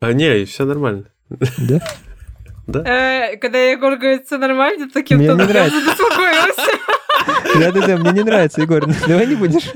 [0.00, 1.04] А, не, все нормально.
[1.30, 1.80] Да?
[2.66, 2.80] Да?
[2.84, 5.80] Э, Когда Егор говорит, все нормально, таким Мне не тоном я нравится.
[5.84, 6.56] забеспокоилась.
[7.60, 8.84] Да-да-да, мне не нравится, Егор.
[9.06, 9.68] Давай не будешь.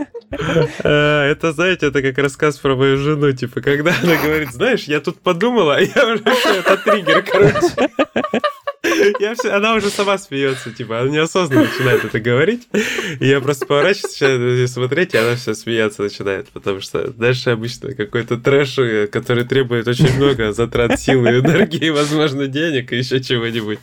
[0.82, 4.98] А, Это, знаете, это как рассказ про мою жену, типа, когда она говорит, знаешь, я
[5.00, 7.90] тут подумала, а я уже это триггер, короче.
[9.20, 12.68] Я все, она уже сама смеется, типа, она неосознанно начинает это говорить.
[13.20, 17.94] И я просто поворачиваюсь, начинаю смотреть, и она все смеяться начинает, потому что дальше обычно
[17.94, 23.78] какой-то трэш, э, который требует очень много затрат силы, энергии, возможно, денег и еще чего-нибудь.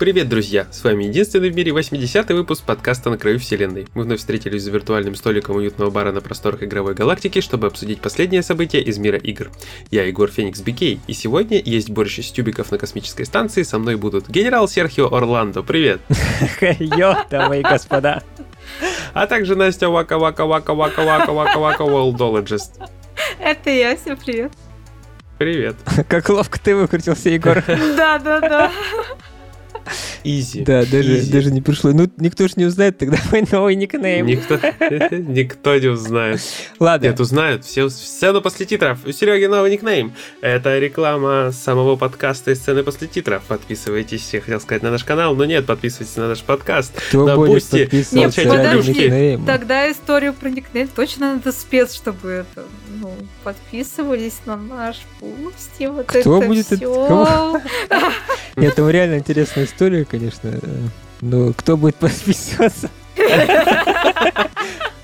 [0.00, 0.66] Привет, друзья!
[0.72, 3.86] С вами единственный в мире 80-й выпуск подкаста «На краю вселенной».
[3.92, 8.42] Мы вновь встретились за виртуальным столиком уютного бара на просторах игровой галактики, чтобы обсудить последние
[8.42, 9.50] события из мира игр.
[9.90, 13.96] Я Егор Феникс Бикей, и сегодня есть борщ из тюбиков на космической станции, со мной
[13.96, 16.00] будут генерал Серхио Орландо, привет!
[16.78, 18.22] Йо, дамы и господа.
[19.12, 22.88] А также Настя Вака Вака Вака Вака Вака Вака Вака Worldologist.
[23.38, 24.50] Это я, всем привет.
[25.36, 25.76] Привет.
[26.08, 27.62] Как ловко ты выкрутился, Егор.
[27.96, 28.72] Да, да, да.
[30.24, 30.62] Easy.
[30.62, 31.32] Да, даже, Easy.
[31.32, 31.92] даже не пришло.
[31.92, 34.26] Ну, никто ж не узнает тогда мой новый никнейм.
[34.26, 34.54] Никто,
[35.16, 36.40] никто не узнает.
[36.78, 37.64] Ладно, Нет, узнают.
[37.64, 37.88] Все,
[38.22, 38.98] равно после титров.
[39.06, 40.12] У Сереги новый никнейм.
[40.40, 43.42] Это реклама самого подкаста и сцены после титров.
[43.44, 46.92] Подписывайтесь, я хотел сказать, на наш канал, но нет, подписывайтесь на наш подкаст.
[47.08, 47.88] кто на будет Boosty.
[48.12, 49.38] Нет, подожди.
[49.46, 52.64] Тогда историю про никнейм точно надо спец, чтобы это,
[53.00, 53.12] ну,
[53.44, 57.60] подписывались на наш пусти, вот Кто это будет кого?
[58.56, 60.52] Нет, там реально интересная история, конечно.
[61.20, 62.90] Но кто будет подписываться?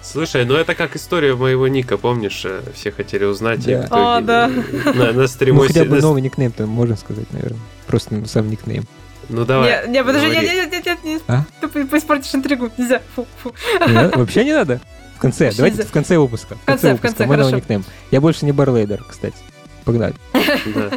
[0.03, 2.43] Слушай, ну это как история моего ника, помнишь?
[2.45, 3.67] э, Все хотели узнать.
[3.67, 3.81] и Да.
[3.87, 4.49] итоге А, да.
[4.49, 5.61] На, на Ну, стриме...
[5.67, 7.59] хотя бы новый никнейм там можно сказать, наверное.
[7.87, 8.85] Просто ну, сам никнейм.
[9.29, 9.87] Ну давай.
[9.87, 10.47] Не, не, подожди, говори.
[10.47, 11.45] нет, нет, нет, нет, нет, А?
[11.61, 13.53] ты по- поиспортишь интригу, нельзя, фу, фу.
[13.87, 14.09] Не?
[14.17, 14.81] Вообще не надо?
[15.17, 15.89] В конце, Вообще давайте нельзя.
[15.89, 16.55] в конце выпуска.
[16.57, 17.63] В конце, в выпуска, конце, мой новый хорошо.
[17.65, 17.85] никнейм.
[18.11, 19.37] Я больше не барлейдер, кстати.
[19.85, 20.15] Погнали.
[20.33, 20.91] Да.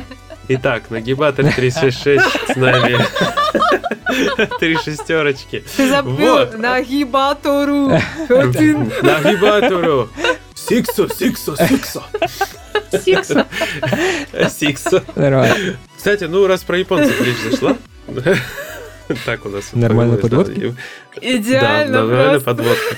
[0.50, 2.98] Итак, нагибатор 366 с нами.
[4.60, 5.64] Три шестерочки.
[5.78, 6.58] Ты забыл Вот.
[6.58, 7.90] нагибатору.
[8.30, 10.10] Нагибатору.
[10.56, 12.04] Сиксо, сиксо, сиксо.
[12.92, 13.32] сикс.
[14.58, 15.04] Сиксо.
[15.16, 15.78] Нормально.
[15.96, 17.78] Кстати, ну раз про японцев речь зашла.
[19.26, 19.74] Так у нас.
[19.74, 20.54] Нормальная подводка?
[20.54, 20.74] да.
[21.22, 22.46] Идеально Да, нормальная просто.
[22.46, 22.96] подводка.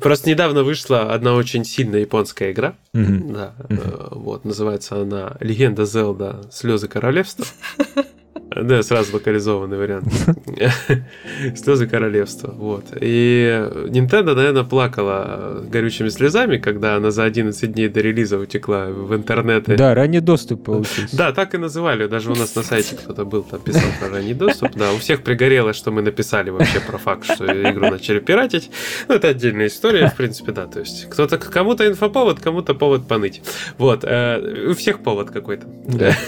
[0.00, 2.74] Просто недавно вышла одна очень сильная японская игра.
[2.92, 6.40] Да, э, вот, называется она «Легенда Зелда.
[6.50, 7.44] Слезы королевства».
[8.54, 10.08] Да, сразу локализованный вариант.
[11.56, 12.52] Слезы королевства.
[12.56, 12.86] Вот.
[13.00, 19.14] И Nintendo, наверное, плакала горючими слезами, когда она за 11 дней до релиза утекла в
[19.14, 19.76] интернеты.
[19.76, 21.16] Да, ранний доступ получился.
[21.16, 22.06] Да, так и называли.
[22.06, 24.72] Даже у нас на сайте кто-то был, там писал про ранний доступ.
[24.74, 28.70] Да, у всех пригорело, что мы написали вообще про факт, что игру начали пиратить.
[29.08, 30.66] Ну, это отдельная история, в принципе, да.
[30.66, 33.42] То есть кто-то кому-то инфоповод, кому-то повод поныть.
[33.78, 34.00] Вот.
[34.02, 35.66] э, У всех повод какой-то.
[35.86, 36.12] Да.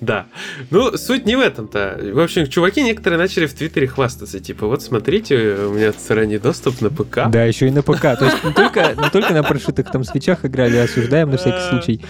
[0.00, 0.26] Да.
[0.70, 1.98] Ну, суть не в этом-то.
[2.12, 4.40] В общем, чуваки некоторые начали в Твиттере хвастаться.
[4.40, 5.36] Типа, вот смотрите,
[5.66, 7.28] у меня ранний доступ на ПК.
[7.30, 8.00] Да, еще и на ПК.
[8.18, 12.04] То есть не только, не только на прошитых там свечах играли, осуждаем на всякий случай.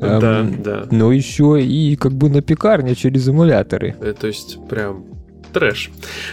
[0.00, 0.86] Да, Эм, да.
[0.90, 3.96] Но еще и как бы на пекарне через эмуляторы.
[4.00, 5.04] Э, То есть прям
[5.52, 5.90] трэш.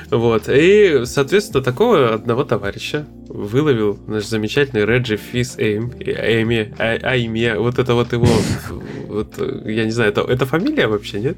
[0.10, 0.50] Вот.
[0.50, 7.80] И, соответственно, такого одного товарища выловил наш замечательный Реджи Фис Эйм, Эйми, А- Айме, вот
[7.80, 8.28] это вот его,
[9.08, 11.38] вот, э, я не знаю, это, это фамилия вообще, нет?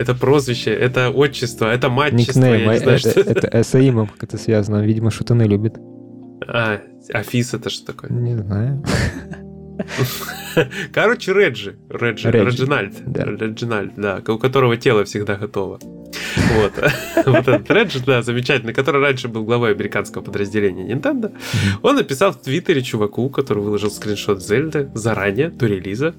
[0.00, 2.64] Это прозвище, это отчество, это матчество, Никнейм.
[2.64, 4.82] я не знаю, Это, что это с Аимом как это связано.
[4.82, 5.76] Видимо, шутаны любит.
[6.48, 6.80] А,
[7.12, 8.10] а Фис это что такое?
[8.10, 8.82] Не знаю.
[10.92, 11.32] Короче.
[11.32, 11.76] Реджи.
[11.90, 12.94] Реджи, Реджинальд.
[13.06, 13.24] да.
[13.24, 14.22] Реджинальд, да.
[14.26, 15.78] У которого тело всегда готово.
[15.82, 16.72] Вот.
[17.26, 21.32] Вот этот Реджи, да, замечательный, который раньше был главой американского подразделения Nintendo.
[21.82, 26.14] Он написал в Твиттере чуваку, который выложил скриншот Зельды заранее, до релиза.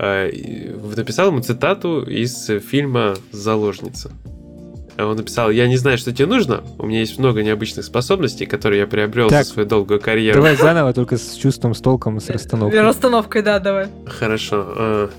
[0.00, 4.10] И Написал ему цитату из фильма «Заложница».
[4.96, 8.80] Он написал, я не знаю, что тебе нужно, у меня есть много необычных способностей, которые
[8.82, 10.36] я приобрел Так, за свою долгую карьеру.
[10.36, 12.80] Давай заново, только с чувством, с толком и с расстановкой.
[12.80, 13.88] Расстановкой, да, давай.
[14.06, 15.10] Хорошо.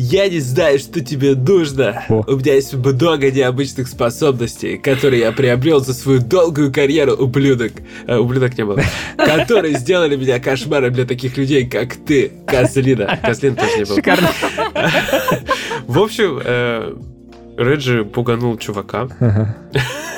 [0.00, 2.04] Я не знаю, что тебе нужно.
[2.08, 2.22] О.
[2.28, 7.72] У меня есть много необычных способностей, которые я приобрел за свою долгую карьеру, ублюдок.
[8.06, 8.80] Э, ублюдок не было.
[9.16, 13.18] Которые сделали меня кошмаром для таких людей, как ты, Козлина.
[13.20, 13.96] Козлин тоже не был.
[13.96, 14.28] Шикарно.
[15.88, 16.94] В общем, э,
[17.56, 19.08] Реджи пуганул чувака.
[19.18, 19.56] Ага.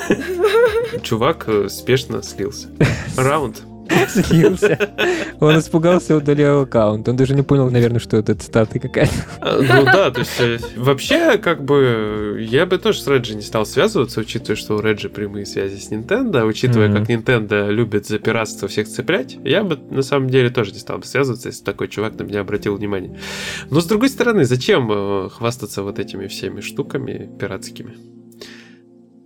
[1.01, 2.67] чувак э, спешно слился.
[3.17, 3.63] Раунд.
[4.09, 4.89] Слился.
[5.39, 7.07] Он испугался, удалил аккаунт.
[7.07, 9.13] Он даже не понял, наверное, что это цитаты какая-то.
[9.41, 13.65] Ну да, то есть э, вообще, как бы, я бы тоже с Реджи не стал
[13.65, 18.67] связываться, учитывая, что у Реджи прямые связи с Nintendo, учитывая, как Nintendo любит за пиратство
[18.67, 22.17] всех цеплять, я бы на самом деле тоже не стал бы связываться, если такой чувак
[22.17, 23.17] на меня обратил внимание.
[23.69, 28.20] Но с другой стороны, зачем э, хвастаться вот этими всеми штуками пиратскими?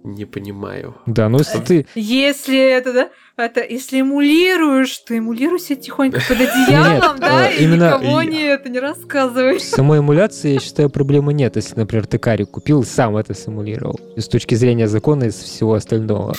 [0.06, 0.96] Не понимаю.
[1.07, 1.88] Да, ну если ты...
[1.96, 7.66] Если это, да, это, если эмулируешь, то эмулируй себя тихонько под одеялом, да, э, и
[7.66, 9.60] никому не это не рассказывай.
[9.60, 11.56] Самой эмуляции, я считаю, проблемы нет.
[11.56, 14.00] Если, например, ты карик купил и сам это симулировал.
[14.16, 16.36] С точки зрения закона и всего остального.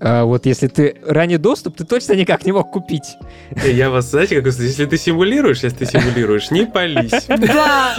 [0.00, 3.14] А вот если ты ранний доступ, ты точно никак не мог купить.
[3.64, 7.26] Э, Я вас, знаете, как если ты симулируешь, если ты симулируешь, не пались.
[7.28, 7.94] Да.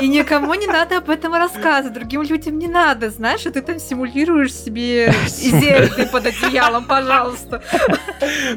[0.00, 3.78] И никому не надо об этом рассказывать, другим людям не надо, знаешь, и ты там
[3.78, 7.62] симулируешь себе зельды под одеялом, пожалуйста.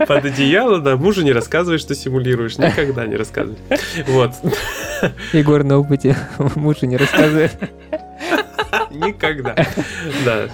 [0.07, 3.57] Под одеяло, да, мужу не рассказывай, что симулируешь, никогда не рассказывай.
[4.07, 4.31] Вот,
[5.33, 6.15] Егор на опыте
[6.55, 7.51] мужу не рассказывает.
[8.91, 9.55] никогда.
[10.23, 10.47] Да,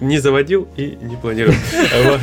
[0.00, 1.56] не заводил и не планировал.
[2.04, 2.20] Вот.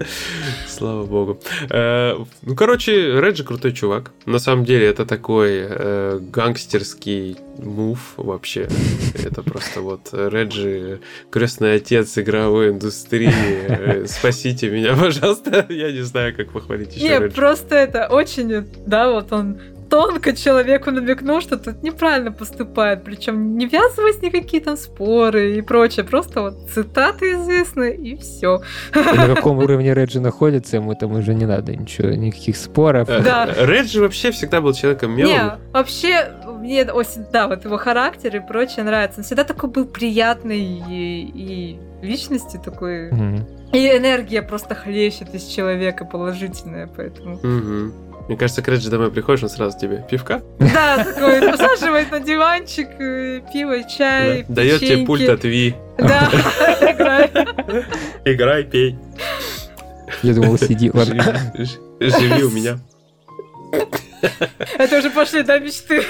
[0.68, 1.40] Слава богу.
[1.70, 4.10] Э, Ну, короче, Реджи крутой чувак.
[4.26, 8.68] На самом деле, это такой э, гангстерский мув вообще.
[9.14, 11.00] Это просто вот Реджи,
[11.30, 13.32] крестный отец игровой индустрии.
[13.68, 15.66] Э, Спасите меня, пожалуйста.
[15.68, 17.34] Я не знаю, как похвалить еще Не, Реджи.
[17.34, 19.58] просто это очень, да, вот он
[19.90, 26.04] тонко человеку намекнул, что тут неправильно поступает, причем не ввязываясь никакие там споры и прочее,
[26.04, 28.60] просто вот цитаты известны и все.
[28.94, 33.08] На каком уровне Реджи находится, ему там уже не надо ничего, никаких споров.
[33.08, 33.46] Э, Да.
[33.66, 35.50] Реджи вообще всегда был человеком Не, милым.
[35.72, 39.20] вообще, мне очень, да, вот его характер и прочее нравится.
[39.20, 43.10] Он всегда такой был приятный и, и личности такой.
[43.10, 43.46] Мгм.
[43.72, 47.38] И энергия просто хлещет из человека положительная, поэтому...
[47.42, 47.92] Мгм.
[48.30, 52.88] Мне кажется, к Реджи домой приходишь, он сразу тебе пивка Да, такой посаживает на диванчик,
[53.00, 55.74] э, пиво, чай, да, дает тебе пульт от Ви.
[55.98, 56.30] Да,
[56.80, 57.32] играет.
[58.24, 58.96] Играй, пей.
[60.22, 60.92] Я думал, сиди.
[60.94, 61.52] Ладно.
[61.98, 62.78] Живи у меня.
[64.78, 66.04] Это уже пошли, да, мечты.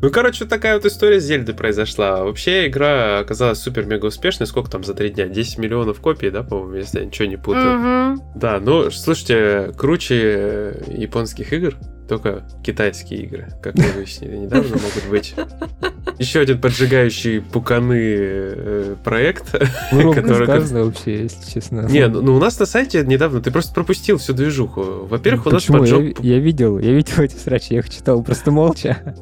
[0.00, 2.24] Ну, короче, вот такая вот история с Зельды произошла.
[2.24, 4.46] Вообще, игра оказалась супер-мега успешной.
[4.46, 5.26] Сколько там за три дня?
[5.26, 7.78] 10 миллионов копий, да, по-моему, если я ничего не путаю.
[7.78, 8.22] Мгм.
[8.36, 11.74] Да, ну, слушайте, круче японских игр,
[12.08, 15.34] только китайские игры, как мы выяснили недавно, могут быть.
[16.18, 19.54] Еще один поджигающий пуканы э, проект.
[19.92, 21.80] Ну, который- сказано вообще, если честно.
[21.88, 25.06] Не, ну ну у нас на сайте недавно, ты просто пропустил всю движуху.
[25.08, 25.84] Во-первых, у нас Почему?
[25.84, 26.24] Я, поджог...
[26.24, 29.16] я видел, я видел эти срачи, я их читал просто молча.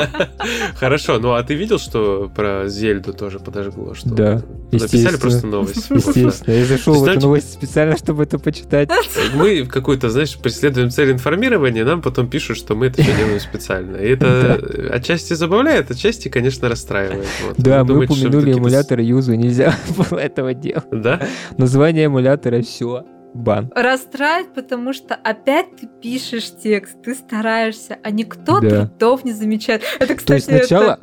[0.76, 3.94] Хорошо, ну а ты видел, что про Зельду тоже подожгло?
[3.94, 4.42] Что Да,
[4.72, 5.90] Написали просто новость.
[5.90, 8.88] Естественно, я зашел в эту новость специально, чтобы это почитать.
[9.34, 13.96] Мы какую-то, знаешь, преследуем цель информирования, нам потом пишут, что мы это делаем специально.
[13.96, 17.26] И это отчасти забавляет, отчасти, конечно, расстраивает.
[17.46, 17.56] Вот.
[17.58, 19.74] Да, мы думаете, упомянули эмулятор Юзу, нельзя
[20.10, 20.86] было этого делать.
[20.90, 21.20] Да?
[21.58, 23.04] Название эмулятора все.
[23.32, 23.70] Бан.
[23.76, 28.86] Расстраивает, потому что опять ты пишешь текст, ты стараешься, а никто Да.
[28.86, 29.82] трудов не замечает.
[30.00, 30.98] Это, кстати, То есть это-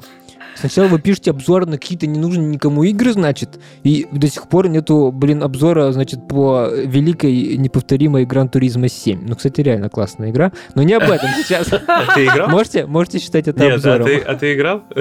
[0.60, 5.12] сначала, вы пишете обзор на какие-то ненужные никому игры, значит, и до сих пор нету,
[5.12, 9.26] блин, обзора, значит, по великой неповторимой Гран Туризма 7.
[9.28, 11.68] Ну, кстати, реально классная игра, но не об этом сейчас.
[11.88, 12.50] А ты играл?
[12.50, 14.06] Можете, можете считать это Нет, а обзором.
[14.08, 14.84] ты, а ты играл?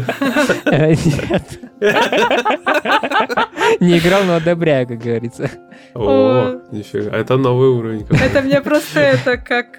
[0.66, 1.60] Э, Нет.
[3.80, 5.50] Не играл, но одобряю, как говорится.
[5.94, 8.06] О, нифига, это новый уровень.
[8.10, 9.78] Это мне просто это как...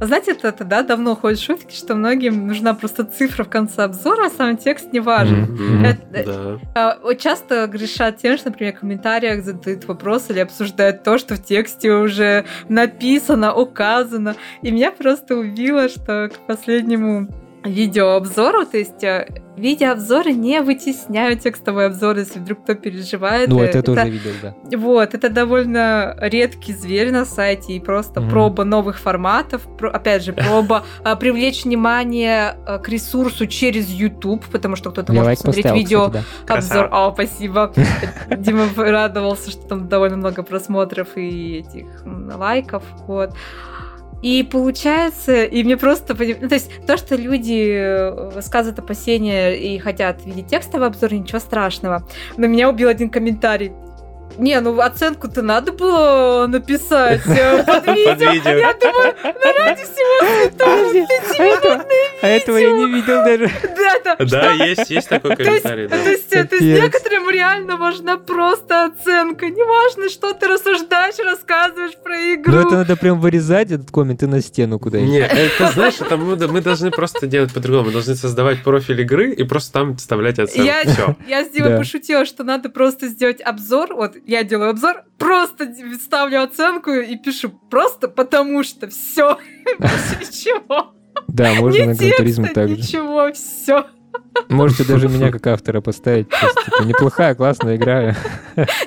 [0.00, 3.82] э, Знаете, это, это, да, давно ходят шутки, что многим нужна просто цифра в конце
[3.84, 5.42] обзора, а сам текст не важен.
[5.42, 6.98] Мгм, Это- Да.
[7.02, 11.42] Вот Часто грешат тем, что, например, в комментариях задают вопрос или обсуждают то, что в
[11.42, 14.36] тексте уже написано, указано.
[14.62, 17.28] И меня просто убило, что к последнему
[17.64, 23.48] видеообзору, то есть э, видеообзоры не вытесняют текстовые обзоры, если вдруг кто переживает.
[23.48, 24.54] Ну, это, это тоже видел, да.
[24.76, 28.30] Вот, это довольно редкий зверь на сайте, и просто mm.
[28.30, 34.44] проба новых форматов, про, опять же, проба а, привлечь внимание а, к ресурсу через YouTube,
[34.46, 36.54] потому что кто-то может посмотреть поставил, видео кстати, да.
[36.54, 36.88] обзор.
[36.92, 37.72] О, спасибо.
[38.36, 43.32] Дима радовался, что там довольно много просмотров и этих лайков, вот.
[44.22, 46.14] И получается, и мне просто...
[46.14, 51.38] Ну, то есть то, что люди э, высказывают опасения и хотят видеть текстовый обзор, ничего
[51.38, 52.06] страшного.
[52.36, 53.72] Но меня убил один комментарий.
[54.38, 58.50] Не, ну оценку-то надо было написать э, под видео.
[58.50, 60.16] Я думаю, ну ради всего
[61.34, 61.84] святого,
[62.22, 63.50] А этого я не видел даже.
[64.18, 65.88] Да, есть, есть такой комментарий.
[65.88, 69.46] То есть, то есть некоторым реально важна просто оценка.
[69.46, 72.52] Неважно, что ты рассуждаешь, рассказываешь про игру.
[72.52, 75.12] Ну это надо прям вырезать этот коммент и на стену куда-нибудь.
[75.12, 77.86] Нет, это знаешь, это мы, мы должны просто делать по-другому.
[77.86, 80.66] Мы должны создавать профиль игры и просто там вставлять оценку.
[80.66, 81.16] Я, Все.
[81.26, 83.94] я с Димой пошутила, что надо просто сделать обзор.
[83.94, 89.38] Вот я делаю обзор, просто ставлю оценку и пишу просто потому что все.
[89.78, 90.92] Ничего.
[91.28, 92.76] Да, можно на Гран также.
[92.76, 93.86] Ничего, все.
[94.48, 96.28] Можете даже меня как автора поставить.
[96.28, 98.14] Просто, типа, неплохая, классная игра.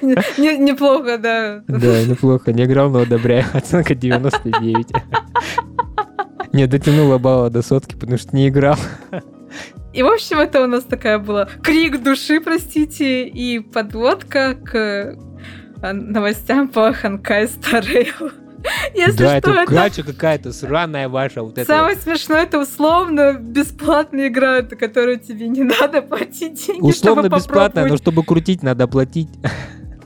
[0.02, 1.64] Неплохо, да.
[1.68, 2.52] Да, неплохо.
[2.52, 3.46] Не играл, но одобряю.
[3.54, 4.88] Оценка 99.
[6.54, 8.78] Не дотянула балла до сотки, потому что не играл.
[9.94, 15.16] И, в общем, это у нас такая была крик души, простите, и подводка к
[15.82, 18.32] новостям по Ханкай Старейл.
[18.94, 21.44] Если да, что, это, гача какая-то сраная ваша.
[21.44, 22.04] Вот Самое это.
[22.04, 28.24] смешное, это условно бесплатная игра, которую тебе не надо платить деньги, Условно бесплатная, но чтобы
[28.24, 29.30] крутить, надо платить.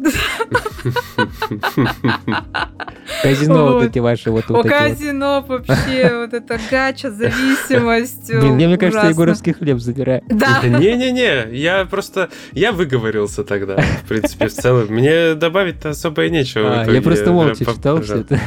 [3.21, 8.29] Казино вот эти ваши вот О, казино вообще, вот это гача, зависимость.
[8.29, 10.23] Блин, мне кажется, Егоровский хлеб забирает.
[10.27, 10.61] Да.
[10.63, 14.87] Не-не-не, я просто, я выговорился тогда, в принципе, в целом.
[14.89, 16.81] Мне добавить-то особо и нечего.
[16.81, 18.39] А, я просто молча читал все это.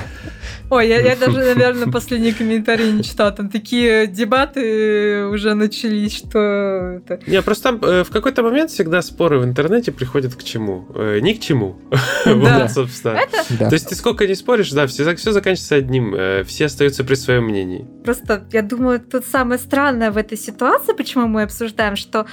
[0.68, 3.30] Ой, я, я даже, наверное, последние комментарии не читала.
[3.30, 6.98] Там такие дебаты уже начались, что...
[6.98, 7.20] Это...
[7.26, 10.88] Не, просто там э, в какой-то момент всегда споры в интернете приходят к чему?
[10.94, 11.76] Э, ни к чему.
[12.26, 13.18] вот, собственно.
[13.18, 13.68] Это...
[13.68, 16.14] То есть ты сколько не споришь, да, все, все заканчивается одним.
[16.14, 17.86] Э, все остаются при своем мнении.
[18.04, 22.26] Просто, я думаю, тут самое странное в этой ситуации, почему мы обсуждаем, что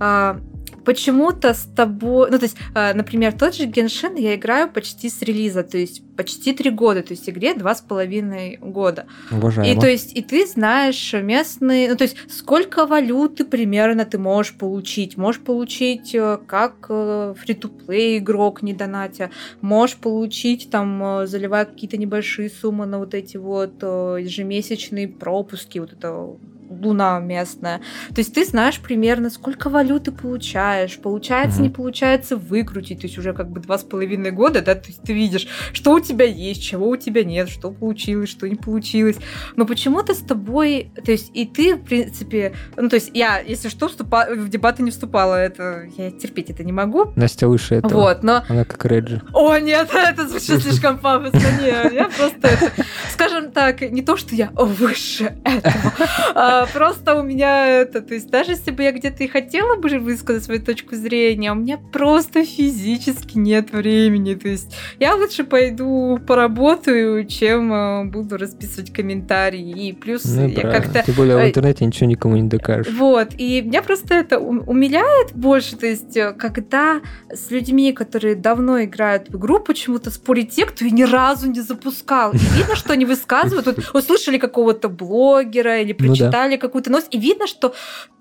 [0.00, 0.40] э,
[0.84, 2.30] почему-то с тобой...
[2.30, 6.02] Ну, то есть, э, например, тот же Геншин я играю почти с релиза, то есть
[6.16, 9.06] почти три года, то есть игре два с половиной года.
[9.30, 9.70] Обожаемо.
[9.70, 11.90] И то есть, и ты знаешь местные...
[11.90, 15.16] Ну, то есть, сколько валюты примерно ты можешь получить.
[15.16, 19.30] Можешь получить э, как э, фри-то-плей игрок, не донатя.
[19.60, 26.36] Можешь получить, там, заливая какие-то небольшие суммы на вот эти вот ежемесячные пропуски, вот это
[26.70, 27.80] луна местная.
[28.14, 31.64] То есть ты знаешь примерно, сколько валюты получаешь, получается, угу.
[31.64, 33.00] не получается выкрутить.
[33.00, 35.92] То есть уже как бы два с половиной года, да, то есть ты видишь, что
[35.92, 39.16] у тебя есть, чего у тебя нет, что получилось, что не получилось.
[39.56, 43.68] Но почему-то с тобой, то есть и ты, в принципе, ну то есть я, если
[43.68, 47.12] что, вступа, в дебаты не вступала, это я терпеть это не могу.
[47.16, 47.92] Настя выше этого.
[47.92, 48.44] Вот, но...
[48.48, 49.22] Она как Реджи.
[49.32, 51.40] О, нет, это звучит слишком пафосно.
[51.60, 52.70] Нет, я просто это...
[53.12, 58.30] Скажем так, не то, что я выше этого, а просто у меня это, то есть
[58.30, 62.44] даже если бы я где-то и хотела бы высказать свою точку зрения, у меня просто
[62.44, 64.34] физически нет времени.
[64.34, 69.88] То есть я лучше пойду поработаю, чем э, буду расписывать комментарии.
[69.88, 71.02] И плюс ну, я как-то...
[71.04, 72.92] Тем более в э, интернете ничего никому не докажешь.
[72.92, 73.28] Вот.
[73.38, 75.76] И меня просто это умиляет больше.
[75.76, 77.00] То есть э, когда
[77.32, 81.60] с людьми, которые давно играют в игру, почему-то спорить те, кто и ни разу не
[81.60, 82.32] запускал.
[82.32, 83.66] И видно, что они высказывают.
[83.66, 87.74] Вот услышали какого-то блогера или прочитали да какую-то новость, и видно, что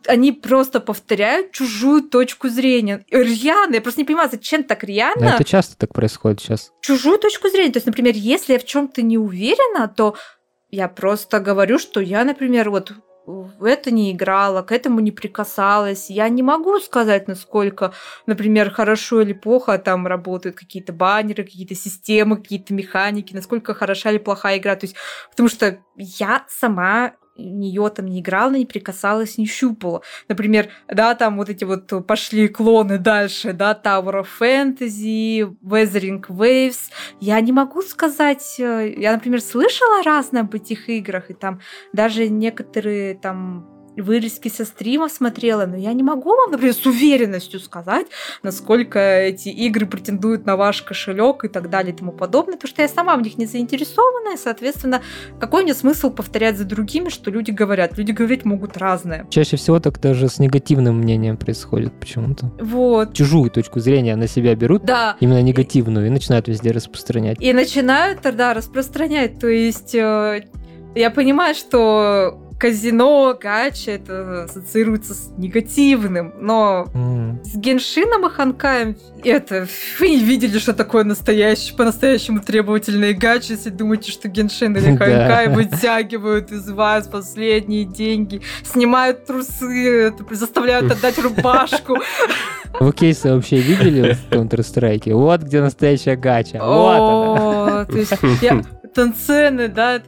[0.07, 3.05] они просто повторяют чужую точку зрения.
[3.12, 5.25] Рьяно, я просто не понимаю, зачем так рьяно.
[5.36, 6.71] это часто так происходит сейчас.
[6.81, 7.71] Чужую точку зрения.
[7.71, 10.15] То есть, например, если я в чем-то не уверена, то
[10.71, 12.93] я просто говорю, что я, например, вот
[13.29, 16.09] в это не играла, к этому не прикасалась.
[16.09, 17.93] Я не могу сказать, насколько,
[18.25, 24.17] например, хорошо или плохо там работают какие-то баннеры, какие-то системы, какие-то механики, насколько хороша или
[24.17, 24.75] плохая игра.
[24.75, 24.95] То есть,
[25.29, 30.01] потому что я сама нее там не играла, не прикасалась, не щупала.
[30.27, 36.91] Например, да, там вот эти вот пошли клоны дальше, да, Tower of Fantasy, Weathering Waves.
[37.19, 41.62] Я не могу сказать, э, я, например, слышала разное об этих играх, и там
[41.93, 47.60] даже некоторые там вырезки со стрима смотрела, но я не могу вам, например, с уверенностью
[47.60, 48.08] сказать,
[48.44, 52.82] насколько эти игры претендуют на ваш кошелек и так далее и тому подобное, потому что
[52.82, 55.01] я сама в них не заинтересована, и, соответственно,
[55.39, 57.98] какой мне смысл повторять за другими, что люди говорят?
[57.98, 59.27] Люди говорить могут разное.
[59.29, 62.51] Чаще всего так даже с негативным мнением происходит почему-то.
[62.60, 63.13] Вот.
[63.13, 65.15] Чужую точку зрения на себя берут, Да.
[65.20, 67.41] именно негативную, и начинают везде распространять.
[67.41, 69.39] И начинают тогда распространять.
[69.39, 70.46] То есть э,
[70.96, 77.39] я понимаю, что казино, гача, это ассоциируется с негативным, но М.
[77.43, 79.67] с Геншином и Ханкаем это...
[79.99, 84.85] Вы не видели, что такое настоящий, по-настоящему требовательные гачи, если думаете, что Геншин или.
[84.97, 91.97] Ханкай вытягивают из вас последние деньги, снимают трусы, заставляют отдать рубашку.
[92.79, 95.13] Вы кейсы вообще видели в Counter-Strike?
[95.13, 96.59] Вот где настоящая гача.
[96.63, 97.85] Вот она.
[97.85, 98.61] То есть я
[98.93, 100.01] там цены, да,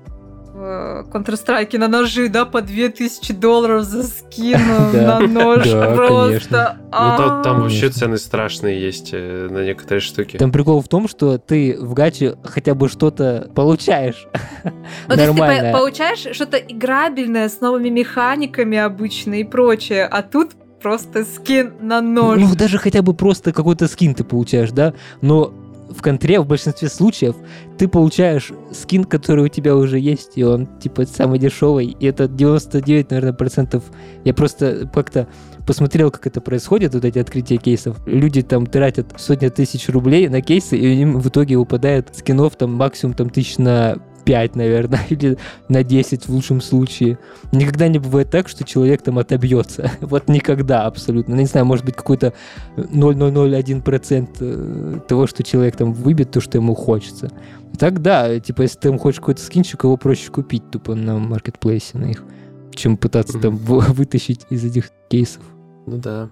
[0.61, 4.59] в Counter-Strike на ножи, да, по 2000 долларов за скин
[4.93, 5.63] на нож.
[5.63, 6.77] Просто.
[6.83, 7.59] Ну, там, там а.
[7.61, 10.37] вообще цены страшные есть э, на некоторые штуки.
[10.37, 14.27] Там прикол в том, что ты в гаче хотя бы что-то получаешь.
[15.07, 20.51] Ну, то есть ты получаешь что-то играбельное с новыми механиками обычно и прочее, а тут
[20.81, 22.39] просто скин на нож.
[22.39, 24.93] Ну, даже хотя бы просто какой-то скин ты получаешь, да?
[25.21, 25.53] Но
[25.91, 27.35] в контре в большинстве случаев
[27.77, 32.27] ты получаешь скин, который у тебя уже есть, и он, типа, самый дешевый, и это
[32.27, 33.83] 99, наверное, процентов.
[34.23, 35.27] Я просто как-то
[35.65, 37.97] посмотрел, как это происходит, вот эти открытия кейсов.
[38.05, 42.73] Люди там тратят сотни тысяч рублей на кейсы, и им в итоге выпадает скинов там
[42.73, 45.37] максимум там тысяч на 5, наверное, или
[45.69, 47.17] на 10 в лучшем случае.
[47.51, 49.91] Никогда не бывает так, что человек там отобьется.
[50.01, 51.35] Вот никогда абсолютно.
[51.35, 52.33] Не знаю, может быть, какой-то
[52.77, 57.31] 0,001% э, того, что человек там выбьет, то, что ему хочется.
[57.77, 61.97] Так да, типа, если ты там хочешь какой-то скинчик, его проще купить тупо на маркетплейсе
[61.97, 62.23] на их,
[62.73, 65.43] чем пытаться там вы- вытащить из этих кейсов.
[65.87, 66.29] Ну да.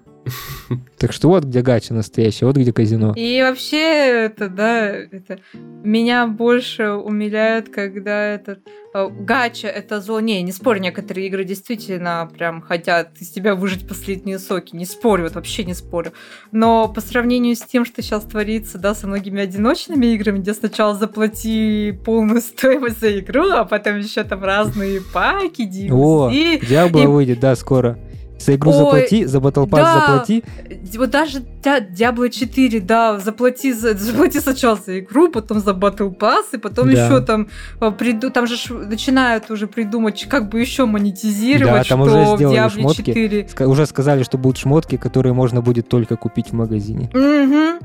[0.97, 3.13] Так что вот где гача настоящая, вот где казино.
[3.15, 5.39] И вообще, это, да, это
[5.83, 8.59] меня больше умиляет, когда этот
[8.93, 10.19] э, гача, это зло.
[10.19, 14.75] Не, не спорю, некоторые игры действительно прям хотят из тебя выжать последние соки.
[14.75, 16.11] Не спорю, вот вообще не спорю.
[16.51, 20.95] Но по сравнению с тем, что сейчас творится, да, со многими одиночными играми, где сначала
[20.95, 26.65] заплати полную стоимость за игру, а потом еще там разные паки, О, DLC.
[26.67, 27.97] Диабло и- выйдет, да, скоро.
[28.39, 29.93] За игру Ой, заплати, за Battle Pass да.
[29.99, 30.43] заплати.
[30.97, 36.43] Вот даже Diablo 4, да, заплати, за, заплати сначала за игру, потом за Battle Pass,
[36.53, 37.05] и потом Да.
[37.05, 37.47] еще там
[37.79, 42.33] а, приду, там же начинают уже придумать, как бы еще монетизировать, Да, там что уже
[42.33, 43.01] в сделали Diablo шмотки.
[43.03, 43.41] 4.
[43.43, 47.09] Ска- Уже сказали, что будут шмотки, которые можно будет только купить в магазине.
[47.13, 47.79] Мгм.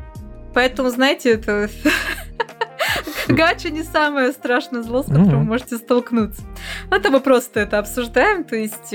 [0.55, 1.69] Поэтому, знаете, это...
[3.29, 5.47] Гача не самое страшное зло, с которым вы Мгм.
[5.47, 6.43] можете столкнуться.
[6.91, 8.93] Это мы просто это обсуждаем, то есть...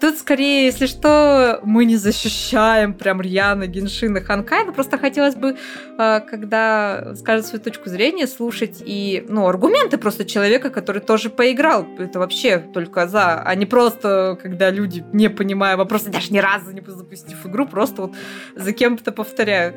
[0.00, 5.56] Тут скорее, если что, мы не защищаем прям рьяно Геншин Ханкай, но просто хотелось бы,
[5.98, 11.86] э, когда скажет свою точку зрения, слушать и, ну, аргументы просто человека, который тоже поиграл.
[11.98, 16.72] Это вообще только за, а не просто, когда люди, не понимая вопроса, даже ни разу
[16.72, 18.14] не запустив игру, просто вот
[18.54, 19.76] за кем-то повторяют.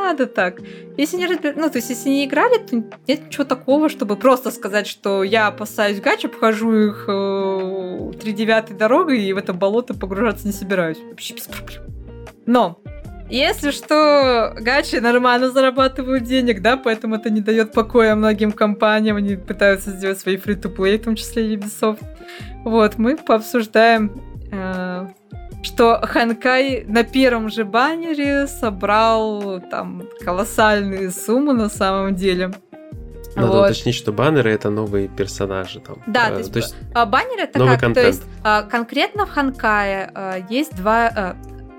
[0.00, 0.60] Надо так.
[0.96, 4.50] Если не разбир- ну, то есть, если не играли, то нет ничего такого, чтобы просто
[4.50, 10.46] сказать, что я опасаюсь гачи, обхожу их э, тридевятой дорогой и в это болото погружаться
[10.46, 10.98] не собираюсь.
[10.98, 11.82] Вообще без проблем.
[12.46, 12.80] Но
[13.28, 19.36] если что, гачи нормально зарабатывают денег, да, поэтому это не дает покоя многим компаниям, они
[19.36, 22.02] пытаются сделать свои фри-то-плей, в том числе и Ubisoft.
[22.64, 25.06] Вот, мы пообсуждаем э,
[25.62, 32.52] что Ханкай на первом же баннере собрал там колоссальные суммы на самом деле.
[33.36, 33.64] Надо Вот.
[33.66, 35.98] уточнить, что баннеры это новые персонажи там.
[36.06, 37.80] Да, Э, то есть А баннер это Новый как?
[37.82, 37.94] контент.
[38.04, 41.06] То есть а, конкретно в Ханкае а, есть два...
[41.14, 41.36] а,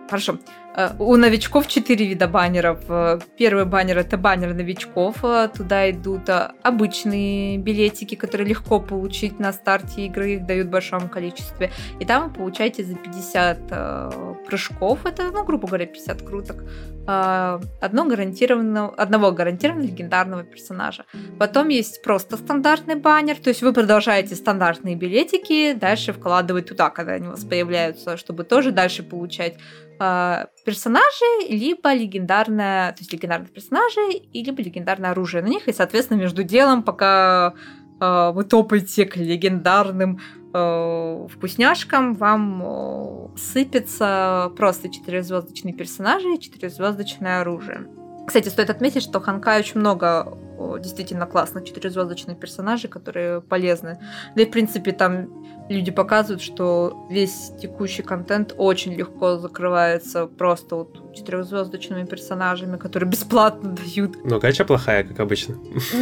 [0.10, 0.38] хорошо.
[0.74, 2.80] А, У новичков четыре вида баннеров.
[2.88, 5.18] А, Первый баннер это баннер новичков.
[5.24, 6.30] А, Туда идут
[6.64, 11.72] обычные билетики, которые легко получить на старте игры, их дают в большом количестве.
[12.00, 16.64] И там вы получаете за 50 а, прыжков, это, ну, грубо говоря, 50 круток,
[17.06, 21.06] одно гарантированного, одного гарантированного легендарного персонажа.
[21.40, 27.14] Потом есть просто стандартный баннер, то есть вы продолжаете стандартные билетики, дальше вкладывать туда, когда
[27.14, 29.56] они у вас появляются, чтобы тоже дальше получать
[30.04, 35.74] а, персонажей, либо легендарное, то есть легендарных персонажей, и либо легендарное оружие на них, и,
[35.74, 37.54] соответственно, между делом, пока
[38.00, 40.20] а, вы топаете к легендарным
[40.56, 47.88] э, вкусняшкам, вам э, сыпется просто четырехзвездочные персонажи и четырехзвездочное оружие.
[48.26, 50.36] Кстати, стоит отметить, что Ханкай очень много
[50.80, 54.00] действительно классных четырехзвездочных персонажей, которые полезны.
[54.36, 55.30] Да и, в принципе, там
[55.71, 63.69] люди показывают, что весь текущий контент очень легко закрывается просто вот четырехзвездочными персонажами, которые бесплатно
[63.84, 64.24] дают.
[64.26, 65.56] Но гача плохая, как обычно.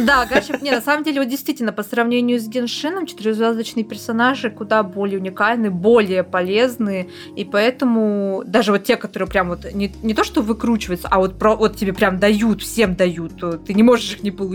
[0.06, 0.58] Да, гача...
[0.60, 5.70] Не, на самом деле, вот действительно, по сравнению с Геншином, четырехзвездочные персонажи куда более уникальны,
[5.70, 11.08] более полезны, и поэтому даже вот те, которые прям вот не, не то, что выкручиваются,
[11.10, 14.49] а вот, про, вот тебе прям дают, всем дают, ты не можешь их не получить,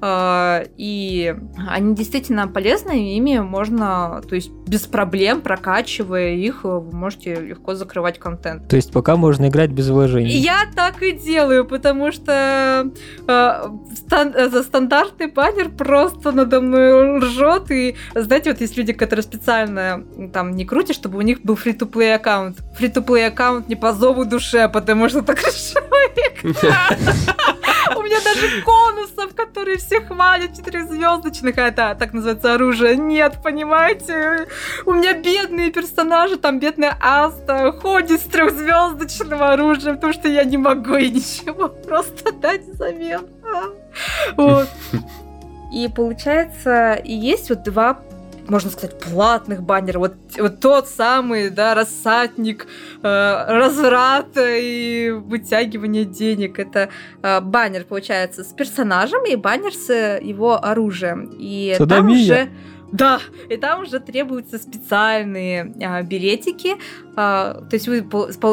[0.00, 1.34] а, и
[1.68, 8.18] они действительно полезны, ими можно то есть без проблем, прокачивая их, вы можете легко закрывать
[8.18, 8.68] контент.
[8.68, 10.36] То есть пока можно играть без вложений.
[10.36, 12.90] Я так и делаю, потому что
[13.26, 17.70] э, за стандартный баннер просто надо мной ржет.
[17.70, 22.14] И знаете, вот есть люди, которые специально там не крутят, чтобы у них был фри-то-плей
[22.14, 22.58] аккаунт.
[22.76, 26.56] Фри-то-плей аккаунт не по зову душе, потому что так человек.
[27.94, 34.48] У меня даже конусов, которые все хвалят, четырехзвездочных, а это так называется оружие, нет, понимаете?
[34.84, 40.56] У меня бедные персонажи, там бедная Аста ходит с трехзвездочным оружием, потому что я не
[40.56, 43.26] могу и ничего просто дать взамен.
[44.36, 44.68] Вот.
[45.72, 48.00] И получается, есть вот два
[48.48, 50.00] можно сказать, платных баннеров.
[50.00, 52.66] Вот, вот тот самый, да, рассадник
[53.02, 56.58] э, разврата и вытягивания денег.
[56.58, 56.88] Это
[57.22, 61.30] э, баннер, получается, с персонажем и баннер с его оружием.
[61.38, 61.96] И Садомия.
[61.96, 62.50] там уже...
[62.92, 66.76] Да, и там уже требуются специальные а, билетики.
[67.16, 68.04] А, то есть вы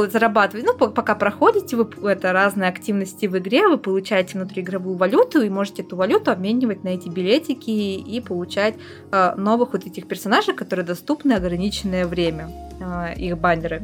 [0.09, 5.49] зарабатываете, ну, пока проходите вы это разные активности в игре, вы получаете внутриигровую валюту и
[5.49, 8.75] можете эту валюту обменивать на эти билетики и получать
[9.11, 12.49] а, новых вот этих персонажей, которые доступны ограниченное время,
[12.81, 13.83] а, их баннеры.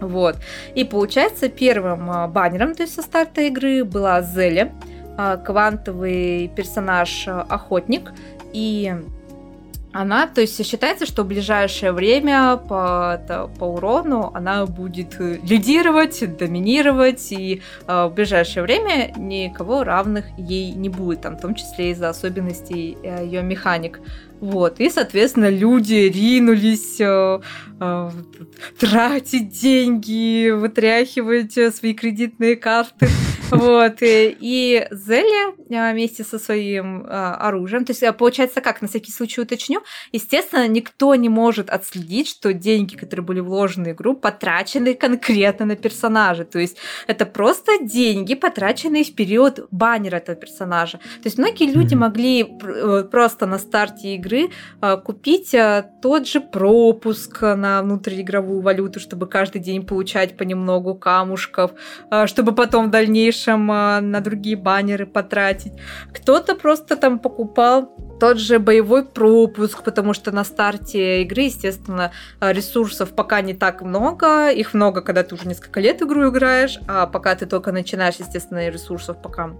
[0.00, 0.36] Вот.
[0.74, 4.72] И получается, первым а, баннером, то есть со старта игры, была Зеля,
[5.16, 7.46] а, квантовый персонаж а.
[8.52, 8.94] И
[9.92, 15.38] она, то есть считается, что в ближайшее время по, это, по урону она будет э,
[15.42, 21.54] лидировать, доминировать, и э, в ближайшее время никого равных ей не будет, там, в том
[21.54, 24.00] числе из-за особенностей э, ее механик.
[24.42, 27.40] Вот, и, соответственно, люди ринулись э,
[27.78, 28.10] э,
[28.76, 33.08] тратить деньги, вытряхивать э, свои кредитные карты.
[33.52, 38.88] Вот, и, и Зеля э, вместе со своим э, оружием, то есть, получается, как, на
[38.88, 44.14] всякий случай уточню, естественно, никто не может отследить, что деньги, которые были вложены в игру,
[44.16, 46.46] потрачены конкретно на персонажа.
[46.46, 50.96] То есть, это просто деньги, потраченные в период баннера этого персонажа.
[50.96, 52.44] То есть, многие люди могли
[53.10, 59.26] просто на старте игры игры а, купить а, тот же пропуск на внутриигровую валюту, чтобы
[59.26, 61.72] каждый день получать понемногу камушков,
[62.10, 65.72] а, чтобы потом в дальнейшем на другие баннеры потратить.
[66.12, 73.10] Кто-то просто там покупал тот же боевой пропуск, потому что на старте игры, естественно, ресурсов
[73.10, 74.50] пока не так много.
[74.50, 78.68] Их много, когда ты уже несколько лет игру играешь, а пока ты только начинаешь, естественно,
[78.68, 79.50] ресурсов пока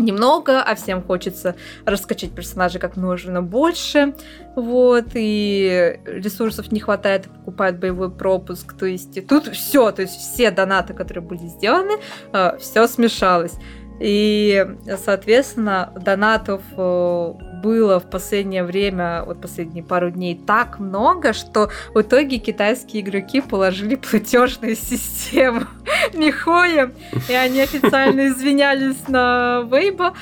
[0.00, 4.14] немного, а всем хочется раскачать персонажей как можно больше,
[4.56, 10.50] вот, и ресурсов не хватает, покупают боевой пропуск, то есть тут все, то есть все
[10.50, 11.98] донаты, которые были сделаны,
[12.32, 13.54] э, все смешалось.
[14.00, 14.66] И,
[15.04, 17.32] соответственно, донатов э,
[17.62, 23.42] было в последнее время, вот последние пару дней, так много, что в итоге китайские игроки
[23.42, 25.66] положили платежную систему
[26.14, 26.92] Михоя,
[27.28, 30.14] и они официально извинялись на Вейбо,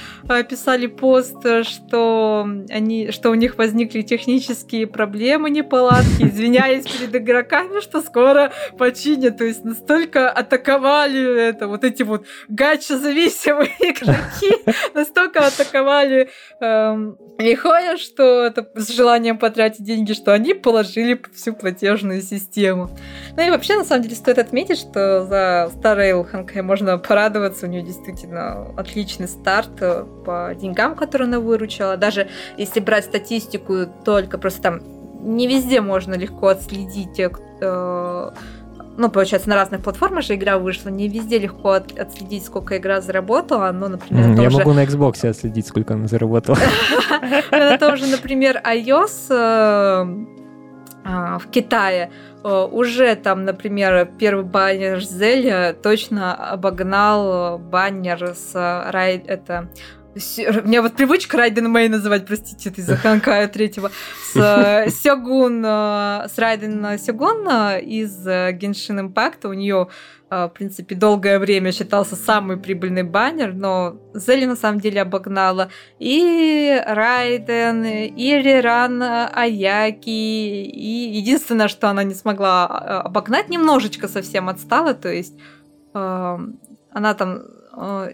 [0.48, 8.02] писали пост, что, они, что у них возникли технические проблемы, неполадки, извинялись перед игроками, что
[8.02, 14.50] скоро починят, то есть настолько атаковали это, вот эти вот гача-зависимые игроки,
[14.94, 22.22] настолько атаковали эм, Михоя, что это с желанием потратить деньги, что они положили всю платежную
[22.22, 22.90] систему.
[23.36, 27.68] Ну и вообще, на самом деле, стоит отметить, что за Star Rail можно порадоваться, у
[27.68, 31.96] нее действительно отличный старт э, по деньгам, которые она выручила.
[31.96, 34.80] Даже если брать статистику, только просто там
[35.20, 38.30] не везде можно легко отследить э,
[38.98, 43.00] ну, получается, на разных платформах же игра вышла, не везде легко от, отследить, сколько игра
[43.00, 46.58] заработала, ну, например, mm, Я могу на Xbox отследить, сколько она заработала.
[47.52, 50.26] На том же, например, iOS э,
[51.04, 52.10] а, в Китае
[52.42, 58.52] э, уже там, например, первый баннер Зелья точно обогнал баннер с
[58.90, 59.68] рай, это
[60.14, 63.90] У меня вот привычка Райден Мэй называть, простите, из-за Ханкая третьего.
[64.32, 69.46] С э, Сёгун, э, с Райден Сёгун э, из Genshin Impact.
[69.46, 69.88] У нее,
[70.30, 75.68] в принципе, долгое время считался самый прибыльный баннер, но Зели на самом деле обогнала
[75.98, 84.94] и Райден, и Риран Аяки, и единственное, что она не смогла обогнать, немножечко совсем отстала,
[84.94, 85.34] то есть
[85.92, 87.42] она там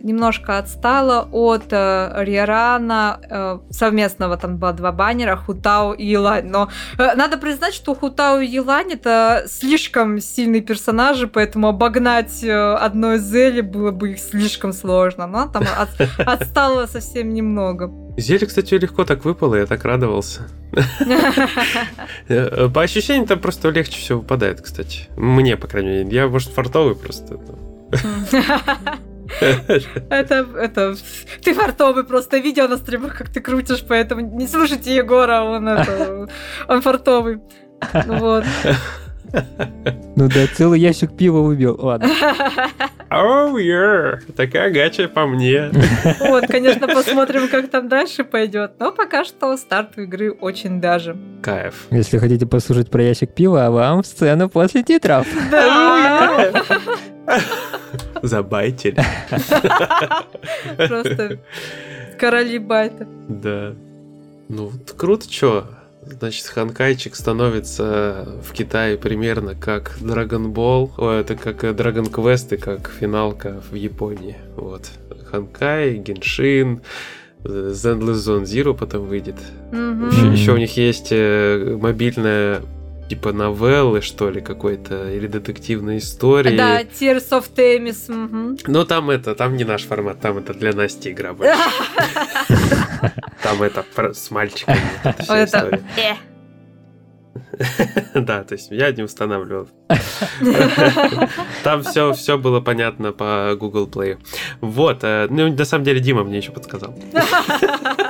[0.00, 6.46] немножко отстала от э, Риорана, э, совместного там было два баннера, Хутау и Елань.
[6.48, 12.74] Но э, надо признать, что Хутау и Елань это слишком сильные персонажи, поэтому обогнать э,
[12.74, 15.26] одной Зели было бы их слишком сложно.
[15.26, 17.90] Но там от- отстала совсем немного.
[18.16, 20.42] Зелье, кстати, легко так выпало, я так радовался.
[22.28, 25.08] Э, По ощущениям, там просто легче все выпадает, кстати.
[25.16, 26.08] Мне, по крайней мере.
[26.10, 27.38] Я, может, фартовый просто.
[30.10, 30.94] Это, это,
[31.42, 36.28] ты фартовый, просто видео на стримах, как ты крутишь, поэтому не слушайте Егора, он это,
[36.68, 37.40] он фартовый.
[38.06, 38.44] Ну Вот.
[40.16, 41.76] Ну да, целый ящик пива выбил.
[41.78, 42.08] Ладно.
[43.10, 44.18] Оу, yeah.
[44.36, 45.70] Такая гача по мне.
[46.20, 48.72] Вот, конечно, посмотрим, как там дальше пойдет.
[48.78, 51.16] Но пока что старт игры очень даже.
[51.42, 51.86] Кайф.
[51.90, 55.26] Если хотите послушать про ящик пива, а вам в сцену после титров.
[55.50, 56.52] Да!
[58.26, 58.96] Забайтель.
[60.76, 61.38] Просто
[62.18, 63.06] короли байта.
[63.28, 63.74] Да.
[64.48, 65.66] Ну, вот круто, чё.
[66.06, 72.54] Значит, Ханкайчик становится в Китае примерно как Dragon Ball, ой, это как э, Dragon Quest
[72.54, 74.36] и как финалка в Японии.
[74.56, 74.90] Вот.
[75.30, 76.82] Ханкай, Геншин,
[77.44, 79.36] э, Zenless Zone Zero потом выйдет.
[79.72, 80.08] Мгм.
[80.10, 82.60] Еще, еще у них есть э, мобильная
[83.14, 86.56] типа новеллы, что ли, какой-то, или детективной истории.
[86.56, 88.12] Да, Tears of Themis.
[88.12, 88.58] мгм.
[88.66, 91.54] Но там это, там не наш формат, там это для Насти игра больше.
[93.42, 94.80] Там это с мальчиками.
[95.28, 95.46] э.
[98.14, 99.68] Да, то есть я не устанавливал.
[101.62, 104.18] Там все, все было понятно по Google Play.
[104.62, 106.94] Вот, э, ну, на самом деле Дима мне еще подсказал.